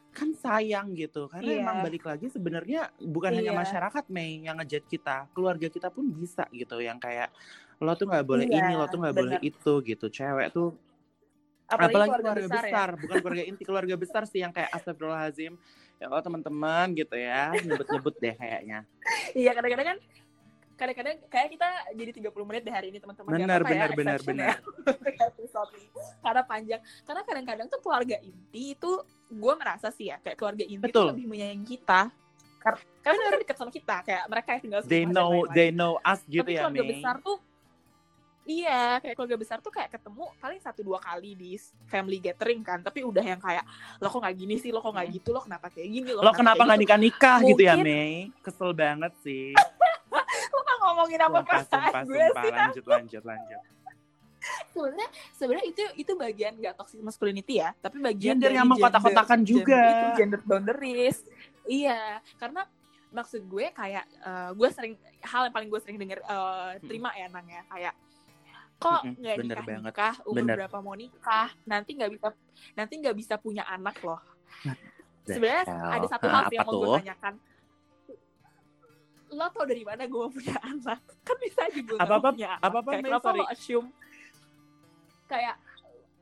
[0.09, 1.29] kan sayang gitu.
[1.29, 1.61] Karena Iya.
[1.61, 3.61] emang balik lagi sebenarnya bukan hanya Iya.
[3.61, 5.29] masyarakat Mei yang ngejat kita.
[5.37, 7.29] Keluarga kita pun bisa gitu yang kayak
[7.77, 10.09] lo tuh nggak boleh Iya, ini lo tuh nggak boleh itu gitu.
[10.09, 10.73] Cewek tuh
[11.67, 12.99] Apalagi, apalagi keluarga, keluarga, besar, besar, ya.
[13.03, 15.59] bukan keluarga inti keluarga besar sih yang kayak astagfirullahalazim
[15.97, 17.53] ya Allah teman-teman gitu ya.
[17.57, 18.79] Nyebut-nyebut deh kayaknya.
[19.33, 19.97] Iya kadang-kadang kan
[20.77, 23.29] kadang-kadang kayak kita jadi 30 menit deh hari ini teman-teman.
[23.33, 24.55] Benar apa-apa ya, benar benar benar.
[25.17, 25.33] Ya,
[26.21, 26.81] karena panjang.
[27.01, 28.91] Karena kadang-kadang tuh keluarga inti itu
[29.27, 31.09] gue merasa sih ya kayak keluarga inti Betul.
[31.09, 32.13] tuh lebih menyayangi kita.
[32.61, 35.69] Kar- karena mereka dekat sama kita kayak mereka yang tinggal they serumah dan know they
[35.73, 36.91] know us gitu tapi ya keluarga Mei.
[36.93, 37.37] besar tuh
[38.47, 42.79] iya kayak keluarga besar tuh kayak ketemu paling satu dua kali di family gathering kan.
[42.79, 43.67] Tapi udah yang kayak
[43.99, 44.71] lo kok nggak gini sih?
[44.71, 45.35] Lo kok nggak gitu?
[45.35, 46.07] Lo kenapa kayak gini?
[46.15, 48.15] Lo kenapa nggak nikah nikah gitu ya Mungkin- Mei?
[48.39, 49.51] Kesel banget sih.
[50.55, 52.41] Lo nggak ngomongin apa sumpah perasaan sumpah gue sumpah.
[52.41, 53.61] sih lanjut lanjut lanjut.
[54.71, 59.43] Sebenarnya sebenarnya itu itu bagian gak toxic masculinity ya tapi bagian Gender dari yang mengkotak-kotakan
[59.43, 59.75] juga.
[59.75, 61.17] gender itu gender boundaries.
[61.67, 62.63] Iya karena
[63.11, 67.27] maksud gue kayak eh, gue sering hal yang paling gue sering denger eh, terima ya
[67.27, 67.61] nang ya.
[67.67, 67.93] Kayak
[68.77, 70.55] kok nggak bener nikah banget, nikah umur bener.
[70.61, 71.49] berapa mau nikah?
[71.63, 72.27] Nanti nggak bisa
[72.73, 74.21] nanti nggak bisa punya anak loh.
[75.25, 77.33] The sebenarnya ada satu hal yang apa mau gue tanyakan.
[79.27, 81.01] Lo tau dari mana gue mau punya anak?
[81.21, 82.63] Kan bisa aja gue Apa-apa- mau punya anak.
[82.63, 83.39] apa-apa, kayak Mei, kenapa sorry.
[83.39, 83.87] lo assume?
[85.27, 85.55] Kayak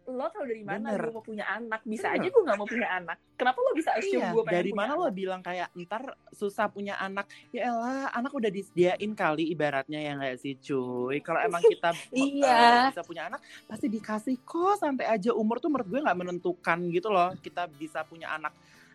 [0.05, 1.01] lo tau dari mana Bener.
[1.01, 2.21] gue mau punya anak bisa Bener.
[2.21, 4.79] aja gue nggak mau punya anak kenapa lo bisa assume Iya, gue pengen dari punya
[4.79, 7.25] mana lo bilang kayak ntar susah punya anak?
[7.49, 11.19] Ya elah, anak udah disediain kali ibaratnya ya nggak sih cuy.
[11.19, 12.53] Kalau emang kita Iya.
[12.53, 16.79] eh, bisa punya anak, pasti dikasih kok sampai aja umur tuh menurut gue nggak menentukan
[16.89, 17.33] gitu loh.
[17.35, 18.53] Kita bisa punya anak.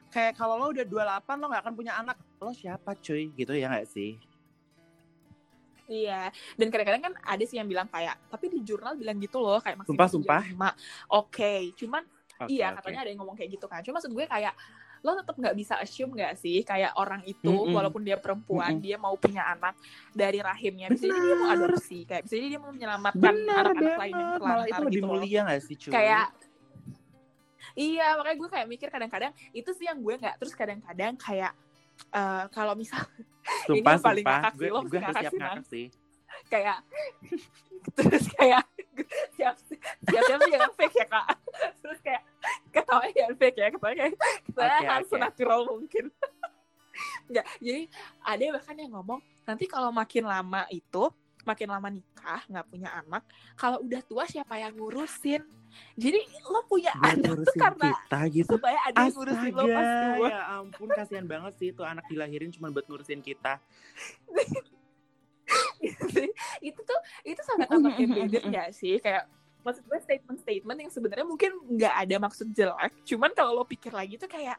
[0.09, 0.95] Kayak kalau lo udah 28
[1.37, 4.15] lo nggak akan punya anak, lo siapa cuy gitu ya nggak sih?
[5.91, 9.59] Iya, dan kadang-kadang kan ada sih yang bilang kayak, tapi di jurnal bilang gitu loh,
[9.59, 10.43] kayak Sumpah, maksimal sumpah.
[10.47, 11.19] 35.
[11.19, 12.03] Oke, cuman
[12.41, 12.79] Oke, iya oke.
[12.79, 13.83] katanya ada yang ngomong kayak gitu kan.
[13.83, 14.55] Cuma maksud gue kayak
[15.01, 17.73] lo tetap nggak bisa assume nggak sih kayak orang itu Mm-mm.
[17.73, 18.85] walaupun dia perempuan Mm-mm.
[18.85, 19.73] dia mau punya anak
[20.13, 24.13] dari rahimnya bisa jadi dia mau adopsi kayak bisa jadi dia mau menyelamatkan anak-anak lain
[24.13, 25.93] yang terlantar itu lebih gitu mulia gak sih cuy?
[25.97, 26.27] kayak
[27.73, 31.53] iya makanya gue kayak mikir kadang-kadang itu sih yang gue nggak terus kadang-kadang kayak
[32.13, 33.01] eh, kalau misal
[33.67, 35.87] sumpah yang paling sumpah, ngakak gue, sih, lo gue harus siap ngakak sih.
[36.51, 36.79] kayak
[37.97, 38.65] terus kayak
[39.35, 39.85] siap siap
[40.29, 41.27] siap jangan fake ya kak
[41.81, 42.23] terus kayak
[42.71, 45.21] ketawanya jangan fake ya ketawanya kayak ketawanya Oke, harus oke.
[45.21, 46.05] natural mungkin
[47.33, 47.83] Enggak, jadi
[48.21, 51.09] ada bahkan yang ngomong nanti kalau makin lama itu
[51.47, 53.23] makin lama nikah nggak punya anak
[53.57, 55.43] kalau udah tua siapa yang ngurusin?
[55.95, 58.53] Jadi lo punya Buat anak tuh karena kita gitu.
[58.59, 60.29] supaya ada yang ngurusin lo pas tua.
[60.29, 63.63] Ya ampun kasihan banget sih tuh anak dilahirin cuma buat ngurusin kita.
[66.61, 68.99] itu tuh itu sangat amat embedded nggak sih?
[68.99, 73.93] Kayak maksud gue statement-statement yang sebenarnya mungkin nggak ada maksud jelek cuman kalau lo pikir
[73.93, 74.57] lagi tuh kayak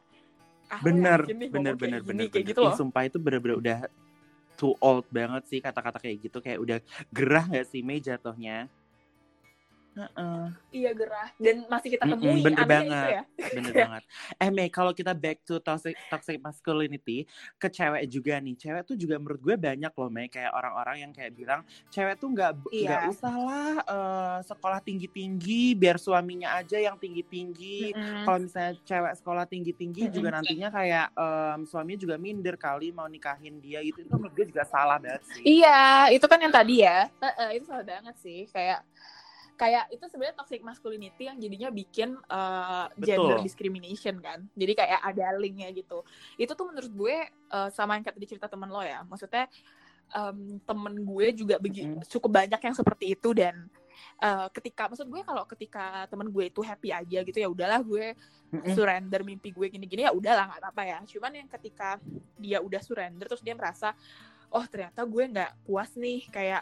[0.70, 2.50] ah, Bener, bener, kayak bener, gini, bener, kayak bener.
[2.54, 2.74] gitu loh.
[2.78, 3.78] Sumpah itu bener-bener udah
[4.58, 6.78] too old banget sih kata-kata kayak gitu kayak udah
[7.12, 8.68] gerah gak sih Mei jatuhnya?
[9.92, 13.12] Heeh, iya gerah dan masih kita Mm-mm, temui bener anehnya itu banget.
[13.12, 14.02] ya bener banget.
[14.40, 17.28] Eh Mei, kalau kita back to toxic, toxic masculinity
[17.60, 18.56] ke cewek juga nih.
[18.56, 21.60] Cewek tuh juga menurut gue banyak loh Mei kayak orang-orang yang kayak bilang
[21.92, 22.88] cewek tuh nggak Iya.
[22.88, 27.92] nggak usah lah eh, sekolah tinggi-tinggi biar suaminya aja yang tinggi-tinggi.
[27.92, 28.24] Mm-mm.
[28.24, 30.16] kalau misalnya cewek sekolah tinggi-tinggi Mm-mm.
[30.16, 34.46] juga nantinya kayak em, suaminya juga minder kali mau nikahin dia gitu itu menurut gue
[34.48, 35.44] juga salah banget sih.
[35.44, 38.80] iya itu kan yang tadi ya Heeh, itu salah banget sih kayak
[39.62, 43.46] kayak itu sebenarnya toxic masculinity yang jadinya bikin uh, gender Betul.
[43.46, 44.42] discrimination kan.
[44.58, 46.02] Jadi kayak ada linknya gitu.
[46.34, 47.16] Itu tuh menurut gue
[47.54, 49.06] uh, sama yang tadi cerita temen lo ya.
[49.06, 49.46] Maksudnya
[50.12, 52.02] em, temen gue juga begi- Mm.
[52.10, 53.70] cukup banyak yang seperti itu dan
[54.18, 58.12] uh, ketika maksud gue kalau ketika temen gue itu happy aja gitu ya udahlah gue
[58.74, 60.98] surrender mimpi gue gini-gini ya udahlah nggak apa-apa ya.
[61.06, 61.96] Cuman yang ketika
[62.36, 63.94] dia udah surrender terus dia merasa
[64.52, 66.60] oh ternyata gue nggak puas nih kayak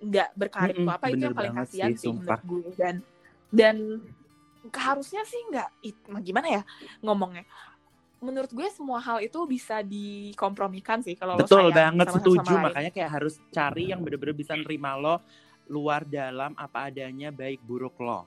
[0.00, 2.68] nggak berkarir Mm-mm, atau apa itu bener yang paling kasihan sih, sih, menurut gue.
[2.74, 2.94] Dan
[3.54, 3.76] dan
[4.74, 5.68] harusnya sih nggak
[6.24, 6.62] gimana ya
[7.04, 7.44] ngomongnya?
[8.24, 12.30] Menurut gue semua hal itu bisa dikompromikan sih kalau lo Betul sayang banget sama satu
[12.32, 12.46] setuju.
[12.48, 12.64] sama lain.
[12.72, 15.20] makanya kayak harus cari yang bener-bener bisa nerima lo
[15.68, 18.24] luar dalam apa adanya baik buruk lo.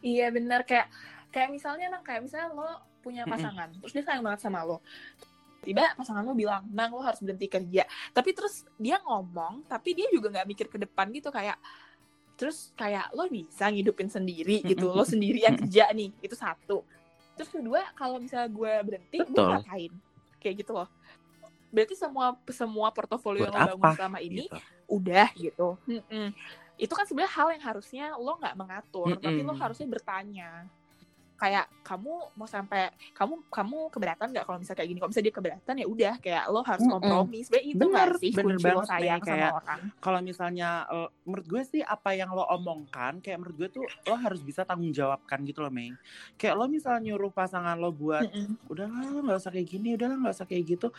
[0.00, 0.88] Iya benar kayak
[1.30, 2.70] kayak misalnya nang kayak misalnya lo
[3.00, 4.84] punya pasangan terus dia sayang banget sama lo
[5.60, 10.08] tiba pasangan lo bilang nang lo harus berhenti kerja tapi terus dia ngomong tapi dia
[10.08, 11.60] juga nggak mikir ke depan gitu kayak
[12.34, 16.80] terus kayak lo bisa ngidupin sendiri gitu lo sendiri yang kerja nih itu satu
[17.34, 19.92] terus kedua kalau misalnya gue berhenti gue ngapain
[20.36, 20.88] kayak gitu loh
[21.68, 23.96] berarti semua semua portofolio Buat yang lo bangun apa?
[23.96, 24.58] selama ini Gitu.
[24.90, 26.26] udah gitu Mm-mm.
[26.74, 29.60] itu kan sebenarnya hal yang harusnya lo nggak mengatur tapi lo Mm-mm.
[29.60, 30.50] harusnya bertanya
[31.40, 34.98] kayak kamu mau sampai kamu kamu keberatan nggak kalau misalnya kayak gini?
[35.00, 37.38] Kalau misalnya dia keberatan ya udah kayak lo harus kompromi.
[37.40, 39.26] Sebenarnya itu Bener, nggak sih bener kunci lo banget, sayang Mei.
[39.26, 39.80] Kayak- sama orang?
[39.98, 44.14] kalau misalnya eh, menurut gue sih apa yang lo omongkan kayak menurut gue tuh lo
[44.14, 45.96] harus bisa tanggung jawabkan gitu loh Mei.
[46.36, 48.60] Kayak lo misalnya nyuruh pasangan lo buat Mm-mm.
[48.68, 50.92] udahlah lo nggak usah kayak gini udahlah nggak usah kayak gitu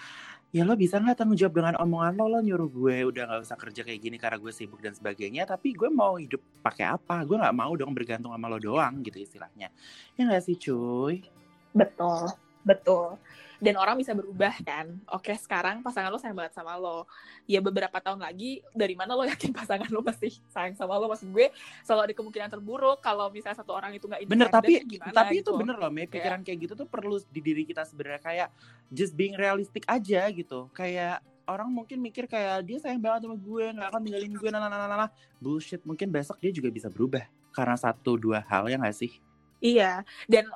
[0.51, 2.25] ya lo bisa nggak tanggung jawab dengan omongan lo?
[2.27, 5.71] Lo nyuruh gue udah nggak usah kerja kayak gini karena gue sibuk dan sebagainya tapi
[5.71, 7.23] gue mau hidup pakai apa?
[7.23, 9.71] Gue nggak mau dong bergantung sama lo doang gitu istilahnya.
[10.19, 11.23] Ya nggak sih cuy?
[11.71, 12.27] Betul
[12.61, 13.17] betul
[13.61, 14.97] dan orang bisa berubah kan.
[15.13, 17.05] Oke sekarang pasangan lo sayang banget sama lo.
[17.45, 21.05] Ya beberapa tahun lagi dari mana lo yakin pasangan lo masih sayang sama lo?
[21.05, 21.53] Maksud gue
[21.85, 25.53] selalu ada kemungkinan terburuk kalau misalnya satu orang itu nggak bener tapi gimana tapi itu
[25.53, 25.59] gitu.
[25.61, 28.49] bener loh Mei pikiran kayak gitu tuh perlu di diri kita sebenarnya kayak
[28.89, 30.65] just being realistic aja gitu.
[30.73, 34.57] Kayak orang mungkin mikir kayak dia sayang banget sama gue nggak akan tinggalin gue nah,
[34.57, 35.09] nah, nah, nah, nah.
[35.37, 39.11] bullshit mungkin besok dia juga bisa berubah karena satu dua hal ya nggak sih?
[39.61, 40.49] Iya, dan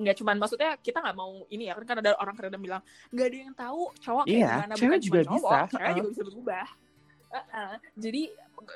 [0.00, 3.26] nggak cuman maksudnya kita nggak mau ini ya kan kan ada orang kadang bilang nggak
[3.28, 5.96] ada yang tahu cowok kayak Iya, gimana cewek bukan juga cuma cowok, bisa, cewek uh-uh.
[5.96, 6.66] juga bisa berubah.
[7.30, 7.72] Uh-uh.
[7.94, 8.22] Jadi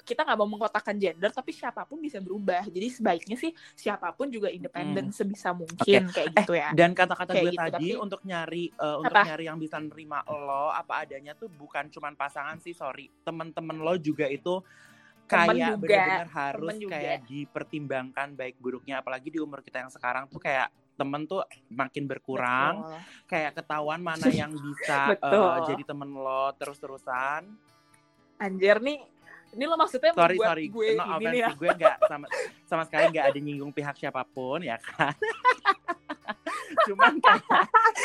[0.06, 2.62] kita nggak mau mengkotakkan gender tapi siapa pun bisa berubah.
[2.64, 6.70] Jadi sebaiknya sih siapa pun juga independen sebisa mungkin kayak Eh, gitu ya.
[6.70, 9.26] dan kata-kata gue gitu, tadi tapi- untuk nyari eh, untuk Apa?
[9.26, 13.96] nyari yang bisa nerima lo apa adanya tuh bukan cuman pasangan sih sorry temen-temen lo
[13.96, 14.62] juga itu
[15.24, 20.68] kayak benar-benar harus kayak dipertimbangkan baik buruknya apalagi di umur kita yang sekarang tuh kayak
[20.94, 22.98] temen tuh makin berkurang Betul.
[23.30, 25.54] kayak ketahuan mana yang bisa Betul.
[25.70, 27.42] jadi temen lo terus-terusan
[28.34, 28.98] Anjir nih,
[29.54, 31.50] ini lo maksudnya sorry membuat sorry gue no ini offense nih ya.
[31.54, 32.26] gue nggak sama
[32.66, 35.14] sama sekali nggak ada nyinggung pihak siapa pun ya kan
[36.90, 37.44] cuman kayak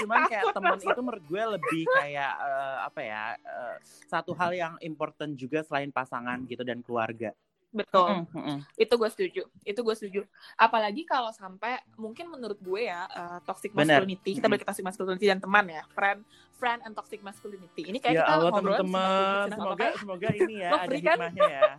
[0.04, 0.94] cuman kayak masuk.
[0.94, 3.76] itu menurut gue lebih kayak eh, apa ya eh,
[4.08, 7.34] satu hal yang important juga selain pasangan gitu dan keluarga
[7.70, 8.10] Betul.
[8.10, 8.60] Mm, mm, mm.
[8.82, 10.22] itu gue setuju itu gue setuju.
[10.58, 14.02] Apalagi kalau sampai mungkin menurut gue ya uh, toxic Bener.
[14.02, 16.26] masculinity kita balik ke toxic masculinity dan teman ya friend
[16.58, 17.86] friend and toxic masculinity.
[17.86, 19.46] Ini kayak ya kita Allah ngobrol teman-teman.
[19.54, 20.98] semoga semoga ini ya ada kan?
[20.98, 21.72] hikmahnya ya.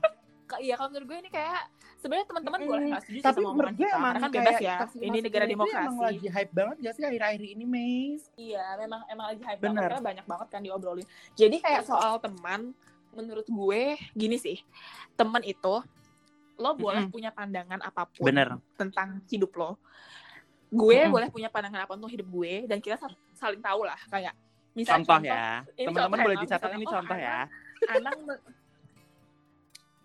[0.51, 1.63] Iya kalau menurut gue ini kayak
[2.03, 3.87] sebenarnya teman-teman boleh Mm, nggak setuju tapi sama omongan kita?
[3.95, 6.07] emang karena kan bebas ya ini negara masculinity emang demokrasi.
[6.11, 8.25] lagi hype banget gak sih akhir-akhir ini Maze?
[8.35, 9.71] Iya memang emang lagi hype Bener.
[9.71, 11.07] banget karena banyak banget kan diobrolin.
[11.39, 12.61] Jadi kayak soal teman
[13.11, 13.83] menurut gue
[14.15, 14.59] gini sih
[15.19, 15.83] teman itu
[16.61, 17.15] lo boleh Mm-mm.
[17.15, 19.71] punya pandangan apa pun bener tentang hidup lo.
[20.71, 21.15] Gue Mm-mm.
[21.15, 24.37] boleh punya pandangan apa tentang hidup gue dan kita sa- saling tahu lah kayak
[24.77, 25.45] misalnya contoh ya
[25.75, 27.39] ini teman-teman contoh boleh ya, dicatat misalnya, ini oh, contoh ya
[27.89, 28.43] Anang me-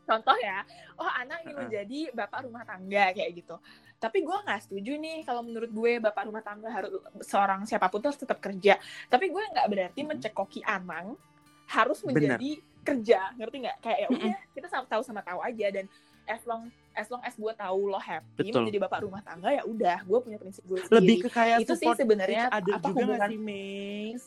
[0.06, 0.62] contoh ya,
[1.02, 3.58] oh anak ingin menjadi bapak rumah tangga kayak gitu.
[3.98, 6.94] Tapi gue nggak setuju nih kalau menurut gue bapak rumah tangga harus
[7.26, 8.78] seorang siapa pun tuh harus tetap kerja.
[9.10, 11.18] Tapi gue nggak berarti mencekoki Anang
[11.67, 12.36] harus Bener.
[12.36, 12.51] menjadi
[12.82, 13.78] kerja, ngerti nggak?
[13.80, 15.86] Kayak ya udah kita sama tahu sama tahu aja dan
[16.25, 18.65] as long as long as gue tahu lo happy Betul.
[18.65, 21.21] menjadi bapak rumah tangga ya udah gue punya prinsip gue lebih sendiri.
[21.21, 24.21] ke kayak Itu sih sebenarnya other apa juga hubungan- sih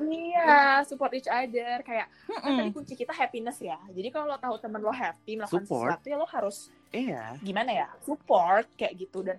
[0.00, 0.52] iya
[0.82, 2.58] support each other kayak kan Mm-mm.
[2.58, 5.92] tadi kunci kita happiness ya jadi kalau lo tahu teman lo happy melakukan Support.
[5.92, 6.56] sesuatu ya lo harus
[6.90, 9.36] iya gimana ya support kayak gitu dan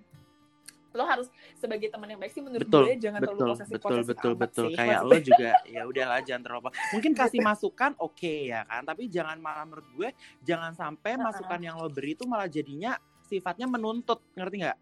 [0.94, 1.26] lo harus
[1.58, 4.32] sebagai teman yang baik sih menurut betul gue jangan terlalu betul posesif betul posesif betul
[4.38, 4.66] betul.
[4.70, 4.76] sih.
[4.78, 6.62] kayak lo juga ya udahlah jangan terlalu
[6.94, 8.82] mungkin kasih masukan oke ya kan.
[8.86, 10.08] Tapi jangan malah menurut gue
[10.46, 12.94] jangan sampai masukan yang lo beri itu malah jadinya
[13.26, 14.22] sifatnya menuntut.
[14.38, 14.78] Ngerti nggak?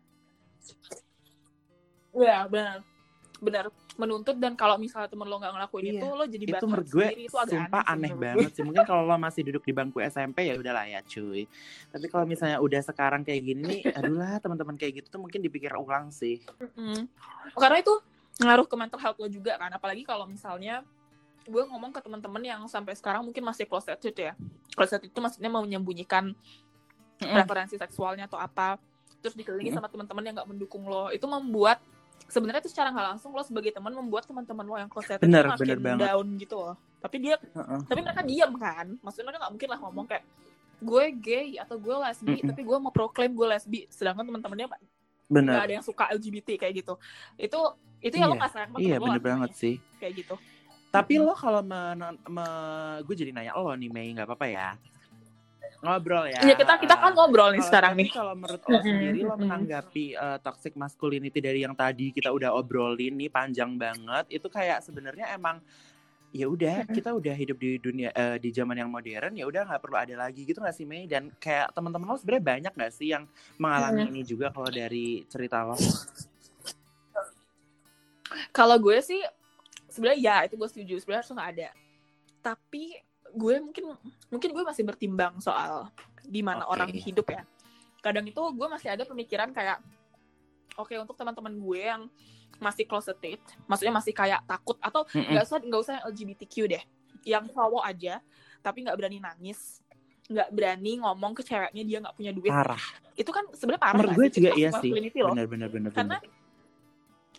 [2.13, 2.79] Iya benar.
[3.43, 5.93] Benar menuntut dan kalau misalnya temen lo nggak ngelakuin Iya.
[5.95, 8.21] itu lo jadi itu menurut gue sendiri, itu agak sumpah sih aneh gue.
[8.21, 11.45] banget sih mungkin kalau lo masih duduk di bangku SMP ya udahlah ya cuy
[11.89, 15.39] tapi kalau misalnya udah sekarang kayak gini nih aduh lah teman-teman kayak gitu tuh mungkin
[15.39, 17.05] dipikir ulang sih Mm-mm.
[17.53, 17.93] Karena itu
[18.41, 20.81] ngaruh ke mental health lo juga kan, apalagi kalau misalnya
[21.43, 24.33] gue ngomong ke teman-teman yang sampai sekarang mungkin masih closeted ya.
[24.73, 26.33] Closeted itu maksudnya mau menyembunyikan
[27.19, 28.81] preferensi seksualnya atau apa,
[29.21, 29.77] terus dikelilingi Mm.
[29.77, 31.79] sama teman-teman yang nggak mendukung lo, itu membuat
[32.33, 35.61] sebenarnya itu secara nggak langsung lo sebagai teman membuat teman-teman lo yang Bener, itu makin
[35.61, 36.01] bener banget.
[36.09, 36.75] down gitu loh.
[37.05, 37.81] Tapi dia, Heeh.
[37.85, 40.25] tapi mereka diam kan, maksudnya mereka nggak mungkin lah ngomong kayak
[40.83, 42.49] gue gay atau gue lesbi, Mm-mm.
[42.49, 44.83] tapi gue mau proklaim gue lesbi, sedangkan teman-temannya nggak
[45.33, 46.95] bener ada yang suka LGBT kayak gitu
[47.41, 47.61] itu
[48.05, 50.35] itu ya lo Iya, nggak sayang iya temen lo bener lah banget sih kayak gitu
[50.93, 51.25] Tapi Mm-mm.
[51.25, 54.69] lo kalau men- me- gue jadi nanya lo nih Mei nggak apa-apa ya
[55.83, 56.39] ngobrol ya.
[56.47, 58.09] ya kita kita kan ngobrol nih Kalau- sekarang nih.
[58.15, 59.41] Kalau menurut lo Mm-mm, sendiri lo mm-mm.
[59.43, 64.79] menanggapi eh, toxic masculinity dari yang tadi kita udah obrolin nih panjang banget itu kayak
[64.81, 65.59] sebenarnya emang
[66.33, 66.95] ya udah Mm-mm.
[66.97, 70.15] kita udah hidup di dunia eh, di zaman yang modern ya udah nggak perlu ada
[70.17, 71.05] lagi gitu nggak sih Mei?
[71.05, 73.27] Dan kayak teman-teman lo sebenarnya banyak nggak sih yang
[73.59, 75.75] mengalami ini juga kalau dari cerita lo?
[78.53, 79.21] Kalau gue sih
[79.91, 80.95] sebenarnya ya itu gue setuju.
[81.01, 81.69] Sebenarnya harus nggak ada.
[82.41, 82.85] Tapi
[83.33, 83.85] gue mungkin
[84.29, 85.89] mungkin gue masih bertimbang soal
[86.23, 86.73] di mana Oke.
[86.77, 87.43] orang hidup ya
[88.03, 89.79] kadang itu gue masih ada pemikiran kayak
[90.77, 92.03] oke untuk teman-teman gue yang
[92.59, 95.35] masih closeted maksudnya masih kayak takut atau Mm-mm.
[95.35, 96.83] nggak usah nggak usah yang LGBTQ deh
[97.23, 98.19] yang cowok aja
[98.63, 99.83] tapi nggak berani nangis
[100.31, 102.85] nggak berani ngomong ke ceweknya dia nggak punya duit parah
[103.19, 106.42] itu kan sebenarnya parah menurut gue juga iya sih bener bener karena bener.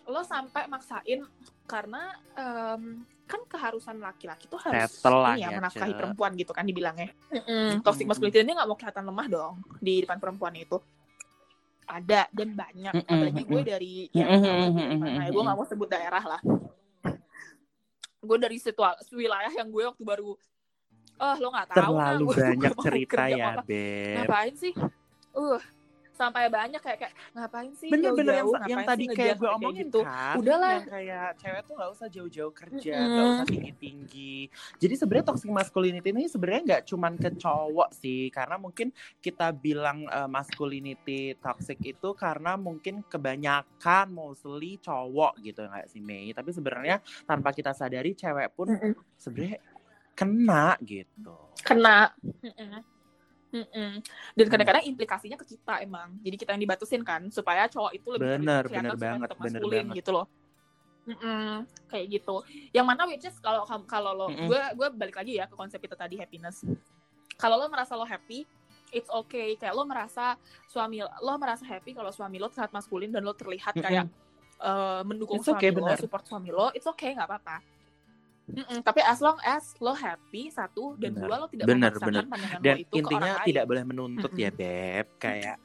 [0.03, 1.23] Lo sampai maksain
[1.63, 6.67] karena em, kan keharusan laki-laki tuh harus Settle ini ya ya, menafkahi perempuan gitu kan
[6.67, 7.15] dibilangnya.
[7.31, 7.79] Mm-mm.
[7.81, 10.77] toxic masculinity dia nggak mau kelihatan lemah dong di depan perempuan itu.
[11.87, 16.41] Ada dan banyak Mm-mm, apalagi gue dari ya, ya gue nggak mau sebut daerah lah.
[18.23, 20.35] Gue dari situasi wilayah yang gue waktu baru
[21.13, 24.15] oh lo nggak tahu nah, terlalu gue banyak mau cerita ya beb.
[24.19, 24.73] Ngapain sih?
[25.31, 25.59] Uh
[26.13, 30.06] sampai banyak kayak kayak ngapain sih bener-bener yang, yang tadi kayak gue omongin gitu?
[30.06, 30.71] kan Udahlah.
[30.78, 34.38] yang kayak cewek tuh nggak usah jauh-jauh kerja nggak usah tinggi-tinggi.
[34.78, 40.06] Jadi sebenarnya toxic masculinity ini sebenarnya nggak cuman ke cowok sih karena mungkin kita bilang
[40.06, 46.30] eh, masculinity toxic itu karena mungkin kebanyakan mostly cowok gitu nggak sih Mei?
[46.32, 48.93] Tapi sebenarnya tanpa kita sadari cewek pun Mm-mm.
[49.17, 49.60] sebenarnya
[50.13, 51.36] kena gitu.
[51.65, 52.13] Kena.
[52.21, 52.92] Mm-mm.
[53.53, 54.01] Mm-mm.
[54.33, 58.41] dan kadang-kadang implikasinya ke kita emang jadi kita yang dibatusin kan supaya cowok itu lebih
[58.41, 59.97] Bener, kelihatan bener supaya banget, bener maskulin banget.
[60.01, 60.25] gitu loh
[61.03, 61.51] Mm-mm.
[61.85, 62.35] kayak gitu
[62.73, 65.93] yang mana which is kalau kalau lo gue gue balik lagi ya ke konsep kita
[65.93, 66.65] tadi happiness
[67.37, 68.41] kalau lo merasa lo happy
[68.89, 70.33] it's okay kayak lo merasa
[70.65, 74.09] suami lo merasa happy kalau suami lo terlihat maskulin dan lo terlihat kayak
[74.63, 75.97] eh, mendukung It's okay, suami lo bener.
[76.01, 77.57] support suami lo it's okay nggak apa-apa
[78.43, 81.23] Mm-mm, tapi as long as lo happy satu dan Bener.
[81.25, 82.23] dua lo tidak Bener, memaksakan bener.
[82.27, 83.69] pandangan dan lo itu ke intinya orang tidak lain.
[83.71, 85.56] boleh menuntut ya beb kayak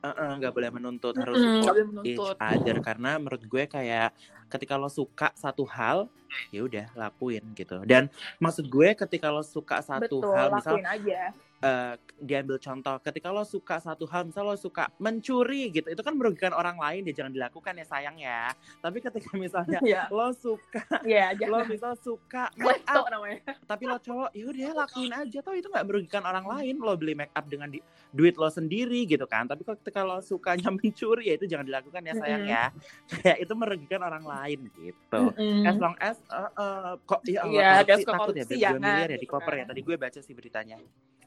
[0.00, 4.08] nggak boleh menuntut harus nggak support boleh each menuntut other karena menurut gue kayak
[4.48, 6.08] ketika lo suka satu hal
[6.48, 11.34] ya udah lakuin gitu dan maksud gue ketika lo suka satu betul hal misal aja
[11.60, 12.96] eh, diambil contoh.
[13.00, 17.08] Ketika lo suka satu hal misal lo suka mencuri gitu itu kan merugikan orang lain
[17.08, 18.52] ya jangan dilakukan ya sayang ya.
[18.78, 23.40] Tapi ketika misalnya Iya, lo suka iya, lo misal suka make up namanya.
[23.64, 25.38] tapi lo cowok ya udah lakuin aja.
[25.40, 29.04] Tau itu nggak merugikan orang lain lo beli make up dengan di- duit lo sendiri
[29.04, 29.48] gitu kan.
[29.48, 32.64] Tapi kalau ketika lo sukanya mencuri ya itu jangan dilakukan ya sayang ya.
[33.08, 35.22] Kayak itu merugikan orang lain gitu.
[35.32, 35.64] Mm-mm.
[35.64, 39.08] as long as uh, uh, kok ya Allah Iya, korupsi takut ya korupsi, jangan, miliar
[39.08, 39.58] ya di gitu koper ya.
[39.58, 39.66] kan.
[39.70, 40.76] tadi gue baca sih beritanya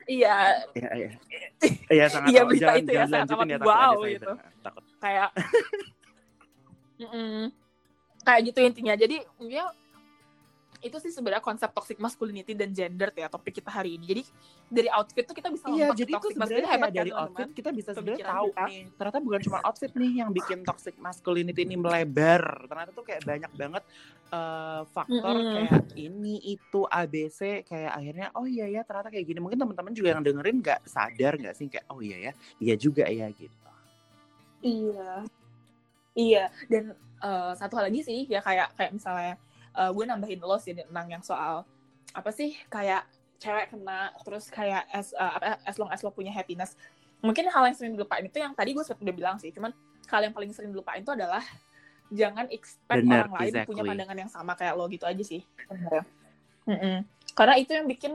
[0.07, 0.35] Iya,
[0.75, 1.09] Iya, iya.
[1.93, 4.31] Iya, sangat Iya, berita jangan, itu ya, jangan sangat ya, wow, gitu.
[4.63, 4.83] Takut.
[4.99, 5.29] kayak
[7.03, 7.51] Mm-mm.
[8.23, 8.93] kayak gitu intinya.
[8.95, 9.17] Jadi
[9.51, 9.65] ya
[10.83, 14.05] itu sih sebenarnya konsep toxic masculinity dan gender ya topik kita hari ini.
[14.05, 14.23] Jadi
[14.67, 17.09] dari outfit tuh kita bisa Iya, jadi itu toxic sebenarnya masculinity kayak hebat kan dari
[17.09, 17.23] teman-teman?
[17.23, 18.83] outfit kita bisa sebenarnya tahu nih.
[18.99, 22.43] Ternyata bukan cuma outfit nih yang bikin toxic masculinity ini melebar.
[22.67, 23.83] Ternyata tuh kayak banyak banget
[24.29, 25.53] eh, faktor Mm-mm.
[25.55, 29.39] kayak ini itu ABC kayak akhirnya oh iya ya ternyata kayak gini.
[29.39, 33.07] Mungkin teman-teman juga yang dengerin nggak sadar nggak sih kayak oh iya ya, iya juga
[33.07, 33.57] ya gitu.
[34.63, 35.23] Iya.
[36.13, 36.93] Iya, dan
[37.25, 39.33] eh, satu hal lagi sih ya kayak kayak misalnya
[39.77, 41.65] eh, gue nambahin lo sih tentang yang soal
[42.13, 43.09] apa sih kayak
[43.41, 46.77] cewek kena terus kayak as apa as long as lo punya happiness.
[47.23, 49.71] Mungkin hal yang sering dilupain itu yang tadi gue sempat udah bilang sih, cuman
[50.11, 51.39] hal yang paling sering dilupain itu adalah
[52.11, 53.89] jangan expect Bener, orang lain punya exactly.
[53.89, 55.41] pandangan yang sama kayak lo gitu aja sih.
[55.65, 56.03] Sebenarnya.
[56.67, 56.97] Mm-mm.
[57.33, 58.13] Karena itu yang bikin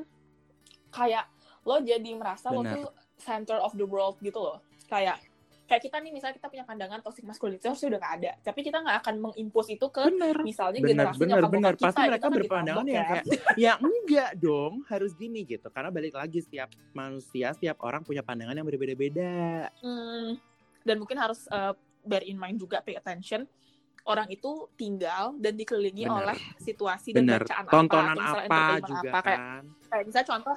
[0.92, 1.24] kayak
[1.64, 2.84] lo jadi merasa lo Bener.
[2.84, 4.60] tuh center of the world gitu loh.
[4.88, 5.20] Kayak
[5.68, 8.80] kayak kita nih misalnya kita punya pandangan toxic masculinity harusnya udah gak ada tapi kita
[8.80, 10.36] nggak akan mengimpos itu ke Bener.
[10.40, 11.72] misalnya Bener, generasi bener, nyokap bener.
[11.76, 13.24] bokap Pasti kita, mereka kan berpandangan yang kayak,
[13.68, 15.68] ya enggak dong, harus gini gitu.
[15.68, 19.68] Karena balik lagi setiap manusia, setiap orang punya pandangan yang berbeda-beda.
[19.84, 20.40] Hmm,
[20.82, 23.44] dan mungkin harus uh, bear in mind juga pay attention
[24.08, 26.32] orang itu tinggal dan dikelilingi Bener.
[26.32, 27.44] oleh situasi dan Bener.
[27.44, 29.20] bacaan Tontonan apa, apa juga apa.
[29.20, 29.62] Kayak, kan.
[29.92, 30.56] kayak misalnya contoh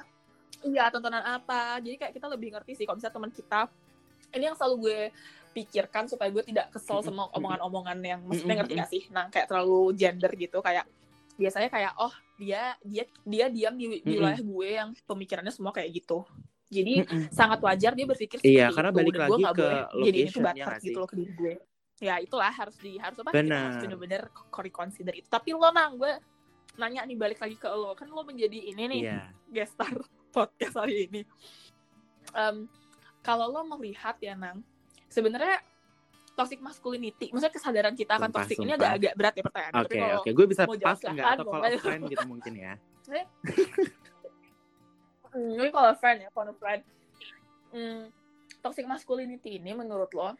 [0.62, 3.60] iya tontonan apa jadi kayak kita lebih ngerti sih kalau misalnya teman kita
[4.34, 5.00] ini yang selalu gue
[5.52, 9.02] pikirkan supaya gue tidak kesel sama omongan-omongan yang maksudnya ngerti gak sih?
[9.12, 10.88] Nah kayak terlalu gender gitu kayak
[11.36, 15.92] biasanya kayak oh dia dia dia diam di, di wilayah gue yang pemikirannya semua kayak
[15.92, 16.24] gitu.
[16.72, 19.68] Jadi sangat wajar dia berpikir seperti Iya, karena itu balik dan gue lagi nggak ke
[19.68, 21.54] boleh jadi itu nggak gitu loh ke diri gue.
[22.02, 23.60] Ya itulah harus di harus apa kita Benar.
[23.60, 25.28] harus bener-bener reconsider itu.
[25.28, 26.12] Tapi lo nang gue
[26.80, 27.92] nanya nih balik lagi ke lo.
[27.92, 29.20] Kan lo menjadi ini nih Iya.
[29.54, 29.92] guest star
[30.32, 31.20] podcast hari ini.
[32.32, 32.64] Em,
[33.22, 34.60] kalau lo melihat ya nang
[35.06, 35.62] sebenarnya
[36.34, 38.78] toxic masculinity maksudnya kesadaran kita akan Sumpah, toxic ini sumpah.
[38.82, 40.30] agak-agak berat ya pertanyaan Oke, kalau oke.
[40.32, 42.72] Gue bisa pas nggak atau a friend gitu mungkin ya.
[45.32, 46.82] Hmm, ini kalau friend ya, kalau friend.
[47.72, 48.12] Hmm,
[48.60, 50.36] toxic masculinity ini menurut lo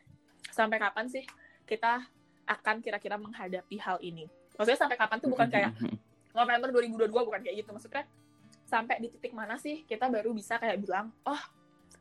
[0.53, 1.25] sampai kapan sih
[1.65, 2.05] kita
[2.45, 4.29] akan kira-kira menghadapi hal ini?
[4.57, 5.73] Maksudnya sampai kapan tuh bukan kayak
[6.37, 8.05] November 2022 bukan kayak gitu maksudnya
[8.65, 11.41] sampai di titik mana sih kita baru bisa kayak bilang oh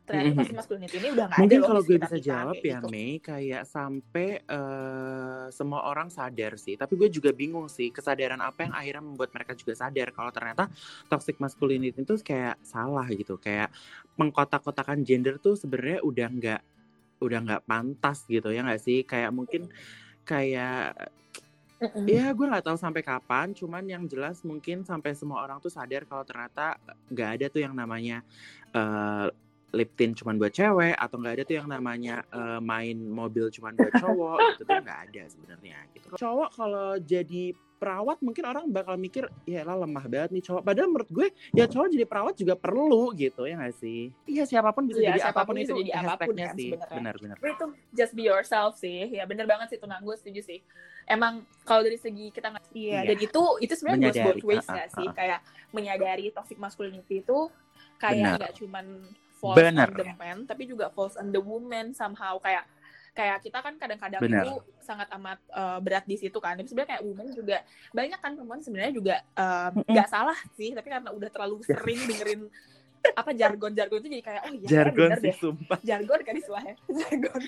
[0.02, 0.38] ternyata Mhm.
[0.42, 2.88] toxic masculinity ini udah ada Mungkin loh kalau gue bisa kita, jawab kayak ya gitu.
[2.90, 6.74] Mei kayak sampai eh, semua orang sadar sih.
[6.74, 10.66] Tapi gue juga bingung sih kesadaran apa yang akhirnya membuat mereka juga sadar kalau ternyata
[11.06, 13.38] toxic masculinity itu kayak salah gitu.
[13.38, 13.70] Kayak
[14.18, 16.62] mengkotak-kotakan gender tuh sebenarnya udah nggak
[17.22, 19.06] udah nggak pantas gitu ya nggak sih?
[19.06, 19.70] Kayak mungkin
[20.26, 20.98] kayak.
[22.06, 26.06] Ya gue nggak tahu sampai kapan, cuman yang jelas mungkin sampai semua orang tuh sadar
[26.06, 26.78] kalau ternyata
[27.10, 28.22] nggak ada tuh yang namanya
[28.70, 29.26] eh,
[29.72, 33.72] lip tint cuman buat cewek atau nggak ada tuh yang namanya eh, main mobil cuman
[33.74, 36.06] buat cowok gitu tuh nggak ada sebenarnya gitu.
[36.16, 40.62] Cowok kalau jadi perawat mungkin orang bakal mikir ya lah lemah banget nih cowok.
[40.62, 44.12] Padahal menurut gue ya cowok jadi perawat juga perlu gitu ya nggak sih?
[44.28, 46.06] Iya siapa pun bisa Iya, jadi siapa pun apa pun bisa itu jadi apa pun
[46.06, 46.70] hashtagnya kan sih.
[46.94, 47.36] Benar-benar.
[47.40, 50.60] Tapi itu just be yourself sih ya bener banget sih Tunang gue setuju sih
[51.10, 54.66] emang kalau dari segi kita nggak iya dan itu itu sebenarnya goes both ways ah,
[54.66, 55.14] ah, nggak sih ah.
[55.14, 55.40] kayak
[55.74, 57.38] menyadari toxic masculinity itu
[57.98, 58.34] kayak Benar.
[58.38, 58.86] nggak cuman
[59.42, 59.90] falls Benar.
[59.90, 62.38] on the man tapi juga falls on the woman somehow.
[62.38, 62.70] Kayak
[63.12, 66.54] kayak kita kan kadang-kadang itu sangat amat uh, berat di situ kan.
[66.54, 67.58] Tapi sebenarnya kayak woman juga
[67.90, 70.70] banyak kan perempuan sebenarnya juga uh, nggak salah sih.
[70.70, 72.46] Tapi karena udah terlalu sering dengerin
[73.02, 75.38] apa jargon-jargon itu jadi kayak oh iya Jargon bener sih deh.
[75.42, 75.78] sumpah.
[75.82, 76.74] jargon kan istilahnya.
[77.02, 77.42] Jargon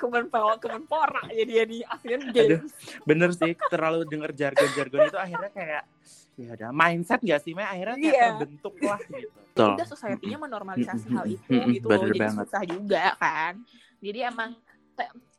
[0.00, 2.70] kemenpora kemenpora jadi ya di Asian Games
[3.02, 5.82] bener sih terlalu denger jargon-jargon itu akhirnya kayak
[6.38, 7.66] ya udah mindset gak sih Mei?
[7.66, 8.26] Akhirnya kayak Iya.
[8.38, 9.38] terbentuk lah gitu.
[9.74, 12.44] Udah society-nya menormalisasi hal itu gitu loh bener jadi banget.
[12.46, 13.52] susah juga kan?
[13.98, 14.50] Jadi emang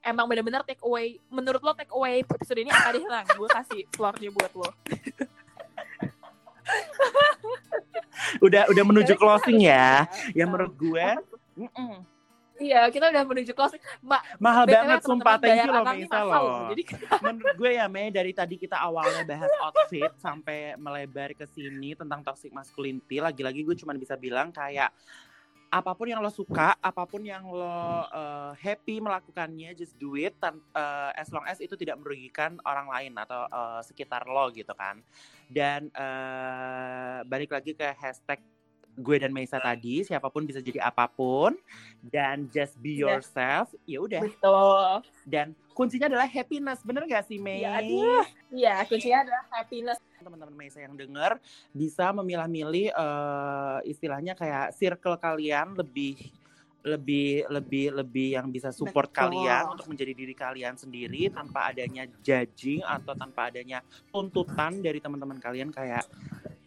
[0.03, 3.23] emang bener-bener take away menurut lo take away episode ini apa deh lang?
[3.31, 4.69] Gue kasih floornya buat lo.
[8.43, 10.03] Udah udah menuju closing ya.
[10.35, 11.05] yang um, menurut gue
[12.59, 16.43] iya kita udah menuju closing mbak mahal banget sumpah teman-teman thank you loh Meisa mahal
[16.43, 16.83] loh jadi
[17.25, 22.21] menurut gue ya Mei dari tadi kita awalnya bahas outfit sampai melebar ke sini tentang
[22.21, 24.91] toxic masculinity lagi-lagi gue cuma bisa bilang kayak
[25.69, 30.33] apa pun yang lo suka, apa pun yang lo uh, happy melakukannya, just do it.
[30.41, 34.73] Tan- uh, as long as itu tidak merugikan orang lain atau uh, sekitar lo gitu
[34.73, 34.97] kan.
[35.45, 38.41] Dan uh, balik lagi ke hashtag
[38.99, 41.55] gue dan Meisa tadi, siapa pun bisa jadi apa pun
[42.03, 43.15] dan just be Iya.
[43.17, 43.71] yourself.
[43.87, 44.21] Ya udah.
[44.21, 47.63] betul Dan kuncinya adalah happiness, bener gak sih Mei?
[47.63, 47.79] Iya,
[48.51, 51.39] iya kuncinya adalah happiness teman-teman Meisa yang dengar
[51.71, 56.19] bisa memilah-milih eh, istilahnya kayak circle kalian lebih
[56.79, 59.19] lebih lebih lebih yang bisa support Betul.
[59.35, 65.39] kalian untuk menjadi diri kalian sendiri tanpa adanya judging atau tanpa adanya tuntutan dari teman-teman
[65.43, 66.07] kalian kayak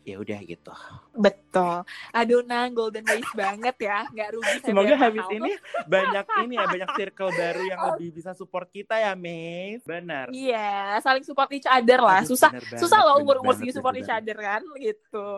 [0.02, 0.72] ya udah gitu.
[1.14, 1.86] Betul.
[2.10, 4.54] Aduh nang golden ways banget ya, nggak rugi.
[4.58, 5.36] saya Semoga habis mahal.
[5.38, 5.52] ini
[5.86, 9.78] banyak ini ya banyak circle baru yang lebih bisa support kita ya, Mei.
[9.86, 10.34] Benar.
[10.34, 12.26] Iya, saling support each other lah.
[12.26, 15.30] Aduh, Susah, banget, susah loh umur-umur segini support bener each other kan, gitu.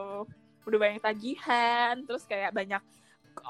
[0.64, 2.80] Udah banyak tagihan, terus kayak banyak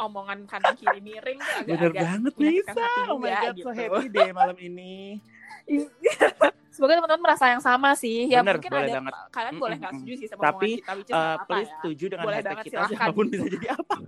[0.00, 3.70] omongan kanan kiri miring tuh Bener agak-agak banget hati Oh my god, so gitu.
[3.70, 5.20] happy deh malam ini.
[6.74, 8.26] Semoga teman-teman merasa yang sama sih.
[8.26, 9.14] Ya Bener, mungkin boleh ada banget.
[9.30, 10.02] kalian boleh nggak Mm-mm.
[10.02, 11.74] setuju sih sama Tapi, kita, apa please ya.
[11.78, 12.90] setuju dengan Boleh hashtag kita silahkan.
[12.90, 13.94] siapa pun bisa jadi apa.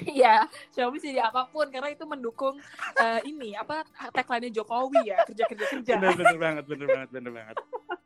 [0.00, 0.34] Iya,
[0.70, 2.54] siapa bisa jadi apa pun karena itu mendukung
[2.94, 3.82] eh, ini apa
[4.14, 5.92] tagline Jokowi ya kerja kerja kerja.
[5.98, 7.56] bener bener banget bener banget bener banget.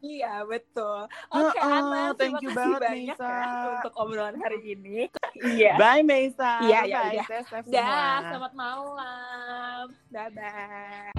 [0.00, 1.04] Iya betul.
[1.28, 3.40] Oke Ah, ah, Ana, thank terima you kasih banget, banyak ya
[3.76, 4.98] untuk obrolan hari ini.
[5.40, 5.72] Iya.
[5.80, 6.60] Bye Meisa.
[6.60, 7.26] Iya, ya Bye, udah.
[7.28, 9.84] Safe, safe Dah, selamat malam.
[10.12, 11.12] Dadah.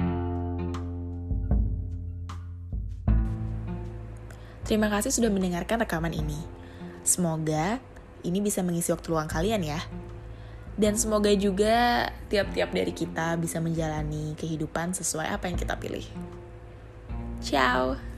[4.65, 6.38] Terima kasih sudah mendengarkan rekaman ini.
[7.01, 7.82] Semoga
[8.21, 9.82] ini bisa mengisi waktu luang kalian ya.
[10.77, 16.05] Dan semoga juga tiap-tiap dari kita bisa menjalani kehidupan sesuai apa yang kita pilih.
[17.41, 18.11] Ciao.